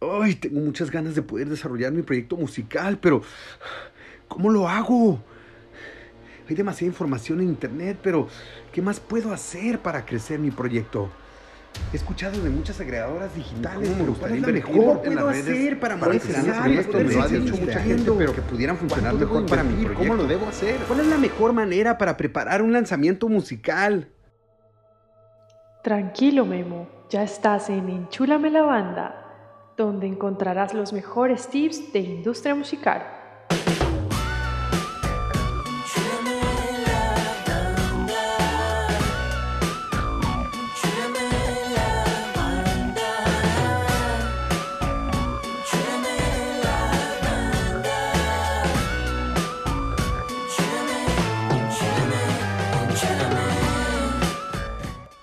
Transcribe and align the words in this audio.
Ay, 0.00 0.34
tengo 0.34 0.60
muchas 0.60 0.90
ganas 0.90 1.14
de 1.14 1.20
poder 1.20 1.48
desarrollar 1.48 1.92
mi 1.92 2.00
proyecto 2.00 2.36
musical, 2.36 2.98
pero 2.98 3.22
¿cómo 4.28 4.48
lo 4.48 4.66
hago? 4.66 5.22
Hay 6.48 6.54
demasiada 6.56 6.88
información 6.88 7.40
en 7.40 7.48
internet, 7.48 7.98
pero 8.02 8.26
¿qué 8.72 8.80
más 8.80 8.98
puedo 8.98 9.32
hacer 9.32 9.78
para 9.78 10.06
crecer 10.06 10.38
mi 10.38 10.50
proyecto? 10.50 11.10
He 11.92 11.96
escuchado 11.96 12.40
de 12.40 12.48
muchas 12.48 12.80
agregadoras 12.80 13.34
digitales, 13.34 13.90
pero 13.96 14.14
¿cuál 14.14 14.34
es 14.34 14.40
la 14.40 14.48
mejor 14.48 15.02
en 15.04 15.14
las 15.14 15.24
redes 15.26 15.76
para 15.76 15.96
monetizar 15.96 16.70
esto? 16.70 16.98
Me 16.98 17.04
lo 17.04 17.22
ha 17.22 17.28
dicho 17.28 17.56
mucha 17.56 17.80
gente, 17.80 18.10
pero 18.16 18.34
que 18.34 18.42
pudieran 18.42 18.76
funcionar 18.78 19.14
mejor 19.14 19.46
para 19.46 19.62
mí. 19.62 19.86
¿Cómo 19.94 20.14
lo 20.14 20.26
debo 20.26 20.48
hacer? 20.48 20.76
¿Cuál 20.88 21.00
es 21.00 21.06
la 21.08 21.18
mejor 21.18 21.52
manera 21.52 21.98
para 21.98 22.16
preparar 22.16 22.62
un 22.62 22.72
lanzamiento 22.72 23.28
musical? 23.28 24.08
Tranquilo, 25.84 26.46
Memo. 26.46 26.88
Ya 27.10 27.22
estás 27.22 27.68
en 27.70 27.88
Enchúlame 27.88 28.50
la 28.50 28.62
Banda, 28.62 29.29
donde 29.84 30.06
encontrarás 30.06 30.74
los 30.74 30.92
mejores 30.92 31.48
tips 31.48 31.92
de 31.92 32.00
industria 32.00 32.54
musical. 32.54 33.02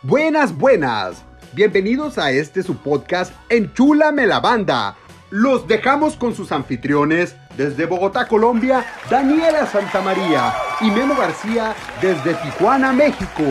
Buenas, 0.02 0.58
buenas. 0.58 1.27
Bienvenidos 1.58 2.20
a 2.20 2.30
este 2.30 2.62
su 2.62 2.78
podcast 2.78 3.34
Enchúlame 3.50 4.28
la 4.28 4.40
Banda. 4.40 4.96
Los 5.32 5.68
dejamos 5.68 6.16
con 6.16 6.36
sus 6.36 6.52
anfitriones 6.52 7.36
desde 7.58 7.88
Bogotá, 7.88 8.28
Colombia, 8.28 8.86
Daniela 9.10 9.66
Santamaría 9.66 10.54
y 10.82 10.92
Memo 10.92 11.16
García 11.16 11.76
desde 12.00 12.36
Tijuana, 12.36 12.94
México. 12.94 13.42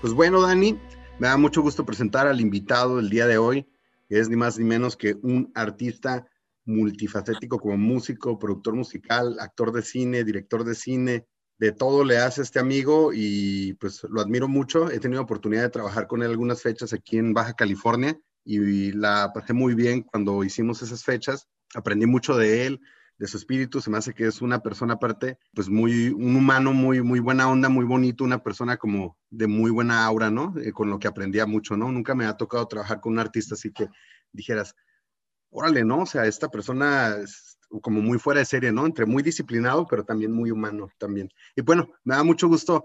Pues 0.00 0.12
bueno, 0.12 0.42
Dani, 0.42 0.78
me 1.18 1.26
da 1.26 1.36
mucho 1.36 1.62
gusto 1.62 1.84
presentar 1.84 2.28
al 2.28 2.40
invitado 2.40 2.98
del 2.98 3.10
día 3.10 3.26
de 3.26 3.38
hoy, 3.38 3.68
que 4.08 4.20
es 4.20 4.28
ni 4.28 4.36
más 4.36 4.56
ni 4.56 4.66
menos 4.66 4.96
que 4.96 5.16
un 5.20 5.50
artista 5.56 6.28
multifacético 6.64 7.58
como 7.58 7.76
músico, 7.76 8.38
productor 8.38 8.76
musical, 8.76 9.36
actor 9.40 9.72
de 9.72 9.82
cine, 9.82 10.22
director 10.22 10.62
de 10.62 10.76
cine, 10.76 11.26
de 11.58 11.72
todo 11.72 12.04
le 12.04 12.18
hace 12.18 12.42
este 12.42 12.58
amigo 12.58 13.12
y 13.12 13.74
pues 13.74 14.02
lo 14.08 14.20
admiro 14.20 14.48
mucho. 14.48 14.90
He 14.90 15.00
tenido 15.00 15.22
oportunidad 15.22 15.62
de 15.62 15.70
trabajar 15.70 16.06
con 16.06 16.22
él 16.22 16.30
algunas 16.30 16.62
fechas 16.62 16.92
aquí 16.92 17.18
en 17.18 17.32
Baja 17.32 17.54
California 17.54 18.18
y 18.44 18.92
la 18.92 19.30
pasé 19.32 19.52
muy 19.52 19.74
bien 19.74 20.02
cuando 20.02 20.44
hicimos 20.44 20.82
esas 20.82 21.04
fechas. 21.04 21.48
Aprendí 21.74 22.06
mucho 22.06 22.36
de 22.36 22.66
él, 22.66 22.80
de 23.18 23.26
su 23.26 23.36
espíritu. 23.36 23.80
Se 23.80 23.90
me 23.90 23.98
hace 23.98 24.14
que 24.14 24.26
es 24.26 24.42
una 24.42 24.60
persona 24.60 24.94
aparte, 24.94 25.38
pues 25.54 25.68
muy, 25.68 26.08
un 26.08 26.36
humano 26.36 26.72
muy, 26.72 27.02
muy 27.02 27.20
buena 27.20 27.48
onda, 27.48 27.68
muy 27.68 27.84
bonito, 27.84 28.24
una 28.24 28.42
persona 28.42 28.76
como 28.76 29.16
de 29.30 29.46
muy 29.46 29.70
buena 29.70 30.04
aura, 30.04 30.30
¿no? 30.30 30.54
Eh, 30.58 30.72
con 30.72 30.90
lo 30.90 30.98
que 30.98 31.08
aprendía 31.08 31.46
mucho, 31.46 31.76
¿no? 31.76 31.90
Nunca 31.90 32.14
me 32.14 32.26
ha 32.26 32.36
tocado 32.36 32.66
trabajar 32.66 33.00
con 33.00 33.12
un 33.12 33.18
artista 33.20 33.54
así 33.54 33.72
que 33.72 33.88
dijeras, 34.32 34.74
órale, 35.50 35.84
¿no? 35.84 36.00
O 36.00 36.06
sea, 36.06 36.26
esta 36.26 36.48
persona 36.48 37.16
como 37.80 38.00
muy 38.00 38.18
fuera 38.18 38.40
de 38.40 38.46
serie, 38.46 38.72
¿no? 38.72 38.86
Entre 38.86 39.06
muy 39.06 39.22
disciplinado, 39.22 39.86
pero 39.86 40.04
también 40.04 40.32
muy 40.32 40.50
humano 40.50 40.90
también. 40.98 41.30
Y 41.56 41.62
bueno, 41.62 41.90
me 42.04 42.14
da 42.14 42.22
mucho 42.22 42.48
gusto 42.48 42.84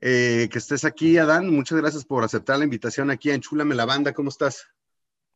eh, 0.00 0.48
que 0.50 0.58
estés 0.58 0.84
aquí, 0.84 1.16
Adán. 1.18 1.48
Muchas 1.50 1.78
gracias 1.78 2.04
por 2.04 2.24
aceptar 2.24 2.58
la 2.58 2.64
invitación 2.64 3.10
aquí 3.10 3.30
en 3.30 3.40
Chulame 3.40 3.74
la 3.74 3.86
Banda. 3.86 4.12
¿Cómo 4.12 4.28
estás? 4.28 4.66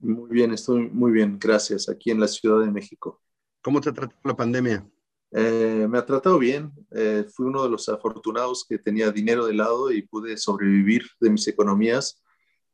Muy 0.00 0.30
bien, 0.30 0.52
estoy 0.52 0.88
muy 0.90 1.10
bien, 1.10 1.38
gracias, 1.40 1.88
aquí 1.88 2.10
en 2.10 2.20
la 2.20 2.28
Ciudad 2.28 2.60
de 2.60 2.70
México. 2.70 3.20
¿Cómo 3.62 3.80
te 3.80 3.90
ha 3.90 3.92
tratado 3.92 4.20
la 4.24 4.36
pandemia? 4.36 4.86
Eh, 5.32 5.86
me 5.88 5.98
ha 5.98 6.06
tratado 6.06 6.38
bien. 6.38 6.72
Eh, 6.90 7.24
fui 7.34 7.46
uno 7.46 7.62
de 7.62 7.70
los 7.70 7.88
afortunados 7.88 8.64
que 8.68 8.78
tenía 8.78 9.10
dinero 9.10 9.46
de 9.46 9.54
lado 9.54 9.90
y 9.90 10.02
pude 10.02 10.36
sobrevivir 10.36 11.02
de 11.20 11.30
mis 11.30 11.48
economías 11.48 12.22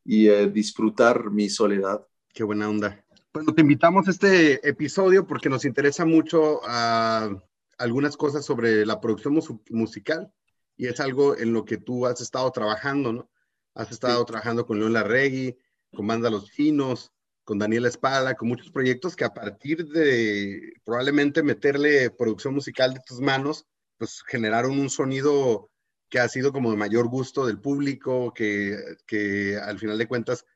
y 0.04 0.28
disfrutar 0.48 1.30
mi 1.30 1.48
soledad. 1.48 2.06
Qué 2.34 2.44
buena 2.44 2.68
onda. 2.68 3.03
Bueno, 3.34 3.52
te 3.52 3.62
invitamos 3.62 4.06
a 4.06 4.12
este 4.12 4.68
episodio 4.68 5.26
porque 5.26 5.48
nos 5.48 5.64
interesa 5.64 6.04
mucho 6.04 6.60
uh, 6.60 7.36
algunas 7.78 8.16
cosas 8.16 8.44
sobre 8.44 8.86
la 8.86 9.00
producción 9.00 9.36
musical 9.70 10.32
y 10.76 10.86
es 10.86 11.00
algo 11.00 11.36
en 11.36 11.52
lo 11.52 11.64
que 11.64 11.76
tú 11.76 12.06
has 12.06 12.20
estado 12.20 12.48
trabajando, 12.52 13.12
¿no? 13.12 13.28
Has 13.74 13.90
estado 13.90 14.24
trabajando 14.24 14.64
con 14.64 14.78
León 14.78 14.92
Larregui, 14.92 15.58
con 15.92 16.06
Banda 16.06 16.30
Los 16.30 16.52
Finos, 16.52 17.10
con 17.42 17.58
Daniela 17.58 17.88
Espada, 17.88 18.36
con 18.36 18.46
muchos 18.46 18.70
proyectos 18.70 19.16
que 19.16 19.24
a 19.24 19.34
partir 19.34 19.84
de 19.88 20.74
probablemente 20.84 21.42
meterle 21.42 22.10
producción 22.10 22.54
musical 22.54 22.94
de 22.94 23.00
tus 23.04 23.20
manos, 23.20 23.66
pues 23.98 24.22
generaron 24.28 24.78
un 24.78 24.90
sonido 24.90 25.72
que 26.08 26.20
ha 26.20 26.28
sido 26.28 26.52
como 26.52 26.70
de 26.70 26.76
mayor 26.76 27.08
gusto 27.08 27.46
del 27.46 27.60
público, 27.60 28.32
que, 28.32 28.78
que 29.08 29.56
al 29.56 29.80
final 29.80 29.98
de 29.98 30.06
cuentas 30.06 30.46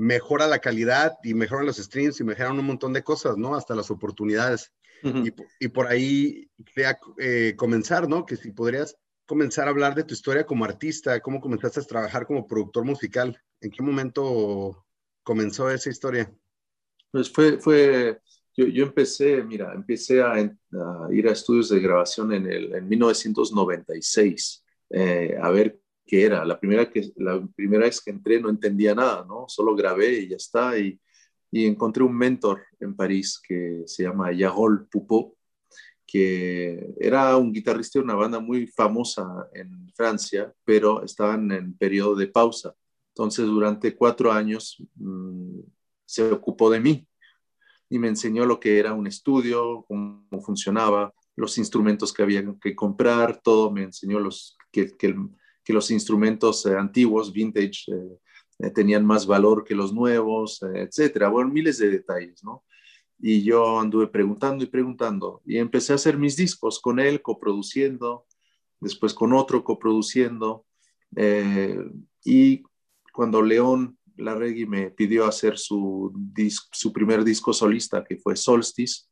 mejora 0.00 0.48
la 0.48 0.60
calidad 0.60 1.18
y 1.22 1.34
mejoran 1.34 1.66
los 1.66 1.76
streams 1.76 2.20
y 2.20 2.24
mejoran 2.24 2.58
un 2.58 2.64
montón 2.64 2.92
de 2.94 3.04
cosas, 3.04 3.36
¿no? 3.36 3.54
Hasta 3.54 3.74
las 3.74 3.90
oportunidades. 3.90 4.72
y, 5.60 5.68
por 5.68 5.86
ahí 5.86 6.50
quería 6.74 6.98
eh, 7.18 7.54
comenzar, 7.56 8.08
¿no? 8.08 8.26
Que 8.26 8.36
si 8.36 8.50
podrías 8.50 8.96
comenzar 9.26 9.66
a 9.66 9.70
hablar 9.70 9.94
de 9.94 10.04
tu 10.04 10.14
historia 10.14 10.44
como 10.44 10.64
artista, 10.64 11.20
cómo 11.20 11.40
comenzaste 11.40 11.80
a 11.80 11.84
trabajar 11.84 12.26
como 12.26 12.46
productor 12.46 12.84
musical, 12.84 13.40
¿en 13.60 13.70
qué 13.70 13.82
momento 13.82 14.84
comenzó 15.22 15.70
esa 15.70 15.88
historia? 15.88 16.30
Pues 17.10 17.30
fue, 17.30 17.58
fue 17.58 18.20
yo, 18.56 18.66
yo 18.66 18.84
empecé, 18.84 19.42
mira, 19.42 19.72
empecé 19.74 20.22
a, 20.22 20.38
ir 21.10 21.28
a 21.28 21.32
estudios 21.32 21.68
de 21.68 21.80
grabación 21.80 22.32
en, 22.32 22.50
el, 22.50 22.74
en 22.74 22.88
1996, 22.88 24.64
eh, 24.90 25.38
a 25.40 25.50
ver 25.50 25.79
que 26.10 26.24
era. 26.24 26.44
La 26.44 26.58
primera, 26.58 26.90
que, 26.90 27.12
la 27.16 27.40
primera 27.54 27.84
vez 27.84 28.00
que 28.00 28.10
entré 28.10 28.40
no 28.40 28.50
entendía 28.50 28.96
nada, 28.96 29.24
¿no? 29.28 29.44
Solo 29.46 29.76
grabé 29.76 30.22
y 30.22 30.28
ya 30.30 30.36
está. 30.36 30.76
Y, 30.76 30.98
y 31.52 31.66
encontré 31.66 32.02
un 32.02 32.16
mentor 32.16 32.62
en 32.80 32.96
París 32.96 33.40
que 33.40 33.84
se 33.86 34.02
llama 34.02 34.32
Yarol 34.32 34.88
Poupeau, 34.88 35.36
que 36.04 36.94
era 36.98 37.36
un 37.36 37.52
guitarrista 37.52 38.00
de 38.00 38.04
una 38.04 38.16
banda 38.16 38.40
muy 38.40 38.66
famosa 38.66 39.24
en 39.54 39.88
Francia, 39.94 40.52
pero 40.64 41.04
estaban 41.04 41.52
en 41.52 41.76
periodo 41.78 42.16
de 42.16 42.26
pausa. 42.26 42.74
Entonces, 43.14 43.46
durante 43.46 43.94
cuatro 43.94 44.32
años 44.32 44.82
mmm, 44.96 45.60
se 46.04 46.24
ocupó 46.32 46.70
de 46.70 46.80
mí 46.80 47.06
y 47.88 48.00
me 48.00 48.08
enseñó 48.08 48.46
lo 48.46 48.58
que 48.58 48.80
era 48.80 48.94
un 48.94 49.06
estudio, 49.06 49.84
cómo 49.86 50.42
funcionaba, 50.44 51.14
los 51.36 51.56
instrumentos 51.58 52.12
que 52.12 52.22
había 52.24 52.42
que 52.60 52.74
comprar, 52.74 53.40
todo 53.40 53.70
me 53.70 53.84
enseñó 53.84 54.18
los, 54.18 54.56
que, 54.72 54.96
que, 54.96 55.14
que 55.70 55.74
los 55.74 55.92
instrumentos 55.92 56.66
eh, 56.66 56.74
antiguos, 56.76 57.32
vintage, 57.32 57.84
eh, 57.92 58.18
eh, 58.58 58.70
tenían 58.70 59.06
más 59.06 59.24
valor 59.24 59.62
que 59.62 59.76
los 59.76 59.92
nuevos, 59.92 60.60
etcétera. 60.74 61.28
Bueno, 61.28 61.52
miles 61.52 61.78
de 61.78 61.90
detalles, 61.90 62.42
¿no? 62.42 62.64
Y 63.20 63.44
yo 63.44 63.78
anduve 63.78 64.08
preguntando 64.08 64.64
y 64.64 64.66
preguntando 64.66 65.42
y 65.46 65.58
empecé 65.58 65.92
a 65.92 65.94
hacer 65.94 66.18
mis 66.18 66.34
discos 66.34 66.80
con 66.80 66.98
él, 66.98 67.22
coproduciendo, 67.22 68.26
después 68.80 69.14
con 69.14 69.32
otro 69.32 69.62
coproduciendo. 69.62 70.66
y 72.24 72.62
cuando 73.12 73.42
León 73.42 73.96
Larregui 74.16 74.66
me 74.66 74.90
pidió 74.90 75.24
hacer 75.26 75.56
su, 75.56 76.12
su 76.72 76.92
primer 76.92 77.22
disco 77.22 77.52
solista, 77.52 78.02
que 78.02 78.16
fue 78.16 78.34
Solstice, 78.34 79.04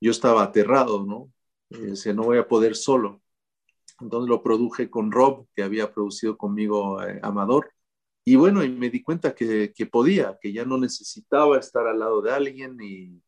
yo 0.00 0.10
estaba 0.10 0.42
aterrado, 0.42 1.06
¿no? 1.06 1.32
Decía, 1.70 2.12
no 2.12 2.24
voy 2.24 2.38
a 2.38 2.46
poder 2.46 2.76
solo. 2.76 3.23
Entonces 4.04 4.28
lo 4.28 4.42
produje 4.42 4.90
con 4.90 5.10
Rob, 5.10 5.46
que 5.56 5.62
había 5.62 5.92
producido 5.92 6.36
conmigo 6.36 7.02
eh, 7.02 7.18
Amador. 7.22 7.70
Y 8.24 8.36
bueno, 8.36 8.62
y 8.62 8.70
me 8.70 8.90
di 8.90 9.02
cuenta 9.02 9.34
que, 9.34 9.72
que, 9.74 9.86
podía, 9.86 10.38
que 10.40 10.52
ya 10.52 10.64
no 10.64 10.78
necesitaba 10.78 11.58
estar 11.58 11.86
al 11.86 11.98
lado 11.98 12.20
de 12.22 12.32
alguien 12.32 12.78
y, 12.80 13.20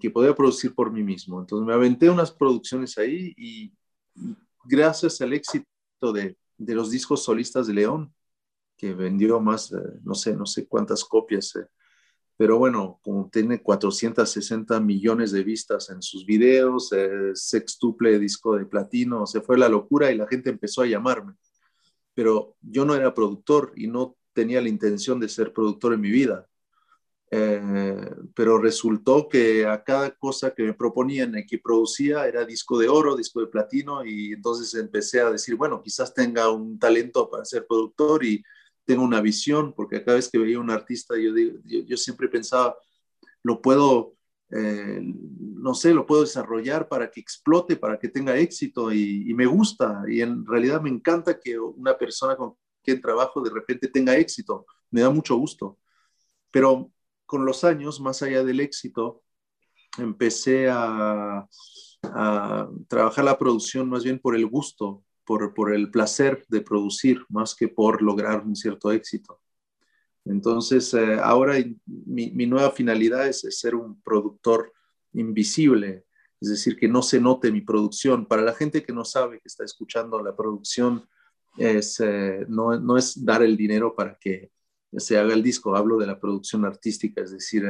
que 0.00 0.10
podía 0.10 0.34
producir 0.34 0.74
por 0.74 0.90
mí 0.92 1.02
mismo. 1.02 1.40
Entonces 1.40 1.66
me 1.66 1.74
aventé 1.74 2.08
unas 2.08 2.30
producciones 2.30 2.96
ahí 2.96 3.34
y, 3.36 3.72
gracias 4.64 5.20
al 5.20 5.32
éxito 5.32 5.66
de, 6.00 6.36
de, 6.56 6.74
los 6.74 6.90
discos 6.90 7.24
solistas 7.24 7.66
de 7.66 7.74
León, 7.74 8.14
que 8.76 8.94
vendió 8.94 9.40
más, 9.40 9.72
eh, 9.72 9.76
no 10.04 10.14
sé, 10.14 10.36
no 10.36 10.46
sé 10.46 10.66
cuántas 10.66 11.04
copias, 11.04 11.54
eh, 11.56 11.66
pero 12.36 12.58
bueno, 12.58 12.98
como 13.02 13.30
tiene 13.30 13.62
460 13.62 14.80
millones 14.80 15.30
de 15.30 15.44
vistas 15.44 15.90
en 15.90 16.02
sus 16.02 16.26
videos, 16.26 16.92
eh, 16.92 17.30
sextuple 17.34 18.18
disco 18.18 18.56
de 18.56 18.66
platino, 18.66 19.26
se 19.26 19.40
fue 19.40 19.56
la 19.56 19.68
locura 19.68 20.10
y 20.10 20.16
la 20.16 20.26
gente 20.26 20.50
empezó 20.50 20.82
a 20.82 20.86
llamarme. 20.86 21.34
Pero 22.14 22.56
yo 22.60 22.84
no 22.84 22.94
era 22.94 23.14
productor 23.14 23.72
y 23.76 23.86
no 23.86 24.16
tenía 24.32 24.60
la 24.60 24.68
intención 24.68 25.20
de 25.20 25.28
ser 25.28 25.52
productor 25.52 25.94
en 25.94 26.00
mi 26.00 26.10
vida. 26.10 26.48
Eh, 27.30 28.10
pero 28.34 28.58
resultó 28.58 29.28
que 29.28 29.66
a 29.66 29.82
cada 29.82 30.10
cosa 30.16 30.54
que 30.54 30.62
me 30.62 30.74
proponían 30.74 31.36
y 31.36 31.46
que 31.46 31.58
producía 31.58 32.26
era 32.26 32.44
disco 32.44 32.78
de 32.78 32.88
oro, 32.88 33.16
disco 33.16 33.40
de 33.40 33.48
platino 33.48 34.04
y 34.04 34.32
entonces 34.32 34.74
empecé 34.74 35.20
a 35.20 35.30
decir, 35.30 35.56
bueno, 35.56 35.82
quizás 35.82 36.14
tenga 36.14 36.50
un 36.50 36.78
talento 36.78 37.28
para 37.28 37.44
ser 37.44 37.66
productor 37.66 38.24
tenga 38.84 39.02
una 39.02 39.20
visión, 39.20 39.72
porque 39.74 40.04
cada 40.04 40.16
vez 40.16 40.30
que 40.30 40.38
veía 40.38 40.60
un 40.60 40.70
artista, 40.70 41.14
yo, 41.16 41.32
yo, 41.64 41.96
siempre 41.96 42.28
pensaba, 42.28 42.76
lo 43.42 43.60
puedo, 43.60 44.14
eh, 44.50 45.00
no 45.02 45.74
sé, 45.74 45.94
lo 45.94 46.06
puedo 46.06 46.22
desarrollar 46.22 46.88
para 46.88 47.10
que 47.10 47.20
explote, 47.20 47.76
para 47.76 47.98
que 47.98 48.08
tenga 48.08 48.36
éxito 48.36 48.92
y, 48.92 49.30
y, 49.30 49.34
me 49.34 49.46
gusta. 49.46 50.02
Y 50.08 50.20
en 50.20 50.46
realidad 50.46 50.80
me 50.80 50.90
encanta 50.90 51.38
que 51.40 51.58
una 51.58 51.96
persona 51.96 52.36
con 52.36 52.54
quien 52.82 53.00
trabajo 53.00 53.40
de 53.42 53.50
repente 53.50 53.88
tenga 53.88 54.16
éxito. 54.16 54.66
Me 54.90 55.00
da 55.00 55.10
mucho 55.10 55.36
gusto. 55.36 55.78
Pero 56.50 56.92
con 57.26 57.44
los 57.46 57.64
años, 57.64 58.00
más 58.00 58.22
allá 58.22 58.44
del 58.44 58.60
éxito, 58.60 59.22
empecé 59.98 60.68
a, 60.70 61.48
a 62.02 62.68
trabajar 62.88 63.24
la 63.24 63.38
producción 63.38 63.88
más 63.88 64.04
bien 64.04 64.18
por 64.18 64.36
el 64.36 64.46
gusto, 64.46 65.04
por, 65.24 65.54
por, 65.54 65.74
el 65.74 65.90
placer 65.90 66.44
de 66.48 66.60
producir, 66.60 67.24
más 67.28 67.54
que 67.54 67.68
por 67.68 68.02
lograr 68.02 68.44
un 68.44 68.56
cierto 68.56 68.92
éxito. 68.92 69.40
Entonces, 70.24 70.92
eh, 70.94 71.18
ahora 71.20 71.54
mi, 71.86 72.30
mi, 72.30 72.46
nueva 72.46 72.70
finalidad 72.70 73.26
es, 73.26 73.40
ser 73.50 73.74
un 73.74 74.00
productor 74.02 74.72
invisible, 75.12 76.04
es 76.40 76.48
decir, 76.48 76.76
que 76.76 76.88
no 76.88 77.02
se 77.02 77.20
note 77.20 77.52
mi 77.52 77.60
producción. 77.60 78.26
Para 78.26 78.42
la 78.42 78.54
gente 78.54 78.82
que 78.82 78.92
no 78.92 79.04
sabe, 79.04 79.40
que 79.40 79.48
está 79.48 79.64
escuchando, 79.64 80.22
la 80.22 80.34
producción 80.34 81.06
es, 81.58 82.00
eh, 82.00 82.44
no, 82.48 82.78
no, 82.80 82.96
es 82.96 83.24
dar 83.24 83.42
el 83.42 83.56
dinero 83.56 83.94
para 83.94 84.16
que 84.18 84.50
se 84.96 85.18
haga 85.18 85.34
el 85.34 85.42
disco, 85.42 85.76
hablo 85.76 85.98
de 85.98 86.06
la 86.06 86.18
producción 86.18 86.64
artística, 86.64 87.22
es 87.22 87.32
decir, 87.32 87.64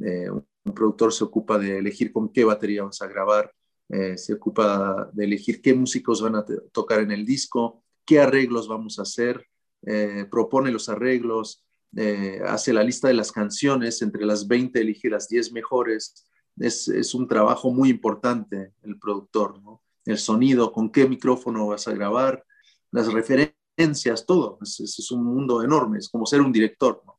eh, 0.00 0.30
un 0.30 0.74
productor 0.74 1.12
se 1.12 1.24
ocupa 1.24 1.58
de 1.58 1.78
elegir 1.78 2.12
con 2.12 2.32
qué 2.32 2.44
batería 2.44 2.82
vas 2.82 3.00
a 3.02 3.06
grabar, 3.06 3.52
eh, 3.88 4.18
se 4.18 4.34
ocupa 4.34 5.10
de 5.12 5.24
elegir 5.24 5.62
qué 5.62 5.74
músicos 5.74 6.20
van 6.20 6.36
a 6.36 6.44
tocar 6.72 7.00
en 7.00 7.12
el 7.12 7.24
disco, 7.24 7.84
qué 8.04 8.20
arreglos 8.20 8.68
vamos 8.68 8.98
a 8.98 9.02
hacer, 9.02 9.46
eh, 9.86 10.26
propone 10.30 10.70
los 10.70 10.88
arreglos, 10.88 11.64
eh, 11.96 12.40
hace 12.46 12.72
la 12.72 12.82
lista 12.82 13.08
de 13.08 13.14
las 13.14 13.30
canciones, 13.30 14.02
entre 14.02 14.26
las 14.26 14.48
20 14.48 14.80
elige 14.80 15.08
las 15.08 15.28
10 15.28 15.52
mejores. 15.52 16.26
Es, 16.58 16.88
es 16.88 17.14
un 17.14 17.28
trabajo 17.28 17.70
muy 17.70 17.90
importante 17.90 18.72
el 18.82 18.98
productor, 18.98 19.62
¿no? 19.62 19.82
El 20.04 20.18
sonido, 20.18 20.72
con 20.72 20.90
qué 20.90 21.08
micrófono 21.08 21.68
vas 21.68 21.86
a 21.88 21.92
grabar, 21.92 22.44
las 22.90 23.12
referencias, 23.12 24.24
todo. 24.26 24.58
Es, 24.62 24.80
es 24.80 25.10
un 25.10 25.24
mundo 25.24 25.62
enorme, 25.62 25.98
es 25.98 26.08
como 26.08 26.26
ser 26.26 26.40
un 26.40 26.52
director, 26.52 27.02
¿no? 27.06 27.16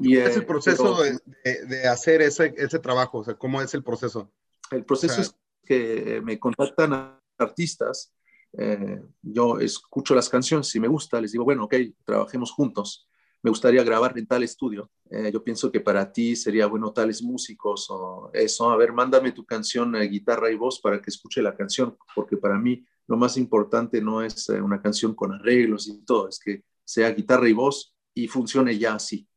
Y, 0.00 0.16
es 0.16 0.36
el 0.36 0.46
proceso 0.46 1.02
de, 1.02 1.20
de, 1.66 1.86
hacer 1.86 2.22
ese, 2.22 2.54
ese 2.56 2.78
trabajo? 2.78 3.18
O 3.18 3.24
sea, 3.24 3.34
¿cómo 3.34 3.60
es 3.60 3.74
el 3.74 3.82
proceso? 3.82 4.32
El 4.70 4.84
proceso 4.84 5.20
es 5.20 5.36
que 5.64 6.20
me 6.22 6.38
contactan 6.38 7.18
artistas, 7.38 8.14
eh, 8.56 9.02
yo 9.22 9.58
escucho 9.58 10.14
las 10.14 10.28
canciones, 10.28 10.68
si 10.68 10.78
me 10.78 10.88
gusta, 10.88 11.20
les 11.20 11.32
digo, 11.32 11.44
bueno, 11.44 11.64
ok, 11.64 11.74
trabajemos 12.04 12.52
juntos. 12.52 13.08
Me 13.42 13.50
gustaría 13.50 13.82
grabar 13.82 14.16
en 14.16 14.26
tal 14.26 14.42
estudio. 14.42 14.90
Eh, 15.10 15.30
yo 15.32 15.42
pienso 15.44 15.70
que 15.70 15.80
para 15.80 16.10
ti 16.10 16.34
sería 16.34 16.66
bueno 16.66 16.92
tales 16.92 17.22
músicos 17.22 17.88
o 17.90 18.30
eso. 18.32 18.70
A 18.70 18.76
ver, 18.76 18.92
mándame 18.92 19.32
tu 19.32 19.44
canción, 19.44 19.94
eh, 19.96 20.08
guitarra 20.08 20.50
y 20.50 20.54
voz 20.54 20.80
para 20.80 21.00
que 21.02 21.10
escuche 21.10 21.42
la 21.42 21.54
canción, 21.54 21.96
porque 22.14 22.36
para 22.36 22.58
mí 22.58 22.84
lo 23.06 23.16
más 23.16 23.36
importante 23.36 24.00
no 24.00 24.22
es 24.22 24.48
una 24.48 24.80
canción 24.80 25.14
con 25.14 25.32
arreglos 25.32 25.88
y 25.88 26.02
todo, 26.04 26.28
es 26.28 26.38
que 26.38 26.64
sea 26.84 27.10
guitarra 27.10 27.48
y 27.48 27.52
voz 27.52 27.94
y 28.14 28.28
funcione 28.28 28.78
ya 28.78 28.94
así. 28.94 29.28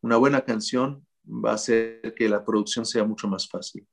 Una 0.00 0.16
buena 0.16 0.40
canción 0.44 1.06
va 1.24 1.52
a 1.52 1.54
hacer 1.54 2.14
que 2.16 2.28
la 2.28 2.44
producción 2.44 2.84
sea 2.84 3.04
mucho 3.04 3.28
más 3.28 3.48
fácil 3.48 3.86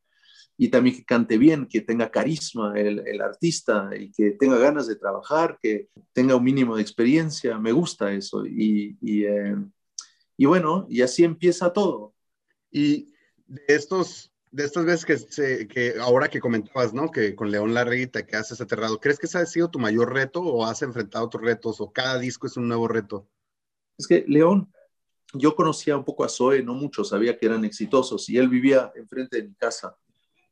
y 0.62 0.68
también 0.68 0.98
que 0.98 1.06
cante 1.06 1.38
bien, 1.38 1.68
que 1.68 1.80
tenga 1.80 2.12
carisma 2.12 2.78
el, 2.78 3.00
el, 3.08 3.22
artista 3.22 3.92
y 3.98 4.12
que 4.12 4.32
tenga 4.32 4.58
ganas 4.58 4.88
de 4.88 4.98
trabajar, 4.98 5.58
que 5.62 5.88
tenga 6.12 6.36
un 6.36 6.44
mínimo 6.44 6.76
de 6.76 6.82
experiencia. 6.82 7.58
Me 7.58 7.72
gusta 7.72 8.12
eso. 8.12 8.46
Y, 8.46 8.98
y, 9.00 9.24
eh, 9.24 9.56
y 10.36 10.46
bueno, 10.46 10.86
y 10.90 11.02
así 11.02 11.24
empieza 11.24 11.72
todo. 11.72 12.14
Y 12.70 13.14
de 13.48 13.64
estos 13.70 14.34
de 14.52 14.66
estas 14.66 14.84
veces 14.84 15.06
que, 15.06 15.18
se, 15.18 15.68
que 15.70 15.94
ahora 15.98 16.28
que 16.28 16.42
comentabas, 16.42 16.94
¿no? 16.94 17.10
Que 17.10 17.36
con 17.36 17.52
León 17.52 17.74
Larreguita 17.74 18.26
que 18.26 18.36
haces 18.36 18.60
aterrado, 18.60 19.00
¿crees 19.00 19.18
que 19.18 19.28
ese 19.28 19.38
ha 19.38 19.46
sido 19.46 19.70
tu 19.70 19.80
mayor 19.80 20.12
reto 20.12 20.42
o 20.42 20.66
has 20.66 20.82
enfrentado 20.82 21.24
otros 21.24 21.42
retos 21.42 21.80
o 21.80 21.94
cada 21.94 22.20
disco 22.20 22.48
es 22.48 22.58
un 22.58 22.68
nuevo 22.68 22.90
reto? 22.90 23.30
Es 23.98 24.08
que 24.08 24.26
León, 24.28 24.74
yo 25.34 25.56
conocía 25.56 25.96
un 25.96 26.04
poco 26.04 26.26
a 26.26 26.30
Zoe, 26.30 26.64
no 26.64 26.74
mucho, 26.74 27.06
sabía 27.06 27.38
que 27.38 27.46
eran 27.46 27.64
exitosos 27.64 28.28
y 28.28 28.38
él 28.38 28.50
vivía 28.50 28.92
enfrente 28.94 29.38
de 29.38 29.48
mi 29.48 29.56
casa 29.56 29.96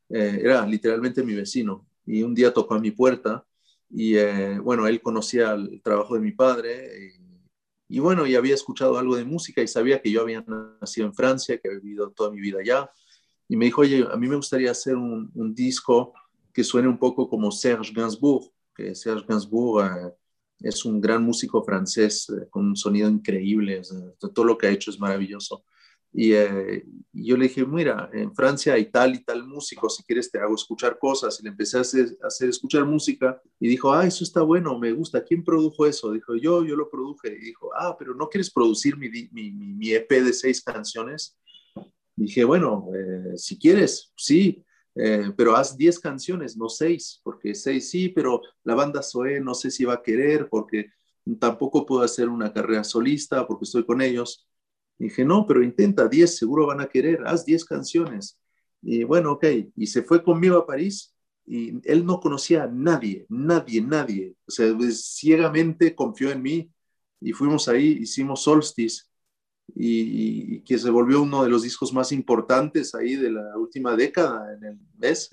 eh, 0.10 0.40
era 0.42 0.66
literalmente 0.66 1.24
mi 1.24 1.34
vecino 1.34 1.88
y 2.06 2.24
un 2.24 2.34
día 2.34 2.54
tocó 2.54 2.76
a 2.76 2.80
mi 2.80 2.92
puerta 2.92 3.46
y 3.90 4.16
eh, 4.16 4.60
bueno, 4.60 4.88
él 4.88 5.02
conocía 5.02 5.54
el 5.54 5.82
trabajo 5.82 6.16
de 6.16 6.22
mi 6.22 6.32
padre 6.32 7.14
y, 7.90 8.00
bueno, 8.00 8.26
y 8.26 8.36
había 8.36 8.54
escuchado 8.54 8.98
algo 8.98 9.16
de 9.16 9.26
música 9.26 9.62
y 9.62 9.68
sabía 9.68 10.02
que 10.02 10.12
yo 10.12 10.22
había 10.22 10.44
nacido 10.82 11.08
en 11.08 11.14
Francia, 11.14 11.58
que 11.58 11.70
había 11.70 11.80
vivido 11.80 12.12
toda 12.12 12.32
mi 12.32 12.40
vida 12.42 12.60
allá 12.60 12.90
y 13.48 13.56
me 13.56 13.66
dijo, 13.66 13.82
oye, 13.82 14.06
a 14.12 14.18
mí 14.18 14.28
me 14.28 14.36
gustaría 14.36 14.72
hacer 14.72 14.96
un, 14.96 15.32
disco 15.56 16.14
que 16.54 16.64
suene 16.64 16.88
un 16.88 16.98
poco 16.98 17.30
como 17.30 17.52
Serge 17.52 17.94
Gainsbourg, 17.94 18.52
que 18.76 18.94
Serge 18.94 19.26
Gainsbourg 19.28 19.86
eh, 19.86 20.14
es 20.60 20.84
un 20.86 21.00
gran 21.00 21.24
músico 21.24 21.64
francés 21.64 22.28
con 22.50 22.68
un 22.68 22.76
sonido 22.76 23.10
increíble, 23.10 23.82
todo 24.34 24.46
lo 24.46 24.58
que 24.58 24.68
ha 24.68 24.72
hecho 24.72 24.92
es 24.92 25.00
maravilloso. 25.00 25.64
Eh, 26.18 26.84
y, 27.14 27.28
yo 27.28 27.38
le 27.38 27.48
dije, 27.48 27.66
mira, 27.66 28.10
en 28.12 28.34
Francia 28.34 28.74
hay 28.74 28.92
tal 28.92 29.16
y 29.16 29.24
tal 29.24 29.46
músico, 29.46 29.90
si 29.90 30.04
quieres 30.04 30.30
te 30.32 30.40
hago 30.40 30.56
escuchar 30.56 30.98
cosas. 31.00 31.40
Y 31.40 31.44
le 31.44 31.50
empecé 31.50 31.78
a 31.78 31.82
hacer, 31.82 32.50
escuchar 32.50 32.86
música 32.86 33.42
y 33.60 33.68
dijo, 33.68 33.94
ah, 33.94 34.06
eso 34.06 34.24
está 34.24 34.42
bueno, 34.42 34.78
me 34.78 34.92
gusta. 34.92 35.24
¿Quién 35.24 35.44
produjo 35.44 35.86
eso? 35.86 36.12
Dijo, 36.12 36.36
yo, 36.36 36.66
yo 36.66 36.76
lo 36.76 36.90
produje. 36.90 37.30
Y 37.30 37.46
dijo, 37.46 37.70
ah, 37.76 37.96
pero 37.98 38.14
¿no 38.14 38.28
quieres 38.28 38.52
producir 38.52 38.98
mi, 38.98 39.10
mi, 39.10 39.52
mi 39.52 39.92
EP 39.92 40.10
de 40.10 40.34
seis 40.34 40.62
canciones? 40.62 41.38
dije, 42.18 42.44
bueno, 42.44 42.90
eh, 42.94 43.38
si 43.38 43.58
quieres, 43.58 44.12
sí, 44.18 44.66
eh, 44.96 45.32
pero 45.38 45.56
haz 45.56 45.78
diez 45.78 46.00
canciones, 46.00 46.58
no 46.58 46.68
seis, 46.68 47.22
porque 47.24 47.54
seis 47.54 47.90
sí, 47.90 48.10
pero 48.10 48.42
la 48.64 48.74
banda 48.74 49.04
Zoe 49.04 49.40
no 49.40 49.54
sé 49.54 49.70
si 49.70 49.86
va 49.86 49.94
a 49.94 50.02
querer, 50.02 50.50
porque 50.50 50.90
tampoco 51.40 51.86
puedo 51.86 52.02
hacer 52.02 52.28
una 52.28 52.52
carrera 52.52 52.84
solista, 52.84 53.46
porque 53.48 53.66
estoy 53.66 53.86
con 53.86 54.02
ellos 54.02 54.48
dije, 55.06 55.26
no, 55.26 55.46
pero 55.48 55.64
intenta 55.64 56.08
10, 56.08 56.38
seguro 56.38 56.68
van 56.68 56.82
a 56.82 56.88
querer, 56.88 57.24
haz 57.26 57.46
10 57.46 57.66
canciones. 57.66 58.40
Y 58.82 59.04
bueno, 59.04 59.34
ok, 59.34 59.46
y 59.76 59.88
se 59.88 60.04
fue 60.04 60.24
conmigo 60.24 60.58
a 60.58 60.66
París 60.66 61.16
y 61.46 61.80
él 61.90 62.06
no 62.06 62.20
conocía 62.20 62.64
a 62.64 62.68
nadie, 62.68 63.26
nadie, 63.30 63.82
nadie. 63.82 64.36
O 64.48 64.52
sea, 64.52 64.76
pues, 64.76 65.16
ciegamente 65.16 65.96
confió 65.96 66.32
en 66.32 66.42
mí 66.42 66.72
y 67.22 67.32
fuimos 67.32 67.68
ahí, 67.68 68.00
hicimos 68.02 68.44
Solstice 68.44 69.06
y, 69.76 70.62
que 70.62 70.78
se 70.78 70.90
volvió 70.90 71.22
uno 71.22 71.44
de 71.44 71.50
los 71.50 71.64
discos 71.64 71.94
más 71.94 72.12
importantes 72.12 72.94
ahí 72.96 73.16
de 73.16 73.32
la 73.32 73.58
última 73.58 73.96
década 73.96 74.54
en 74.54 74.64
el 74.64 74.80
mes. 74.98 75.30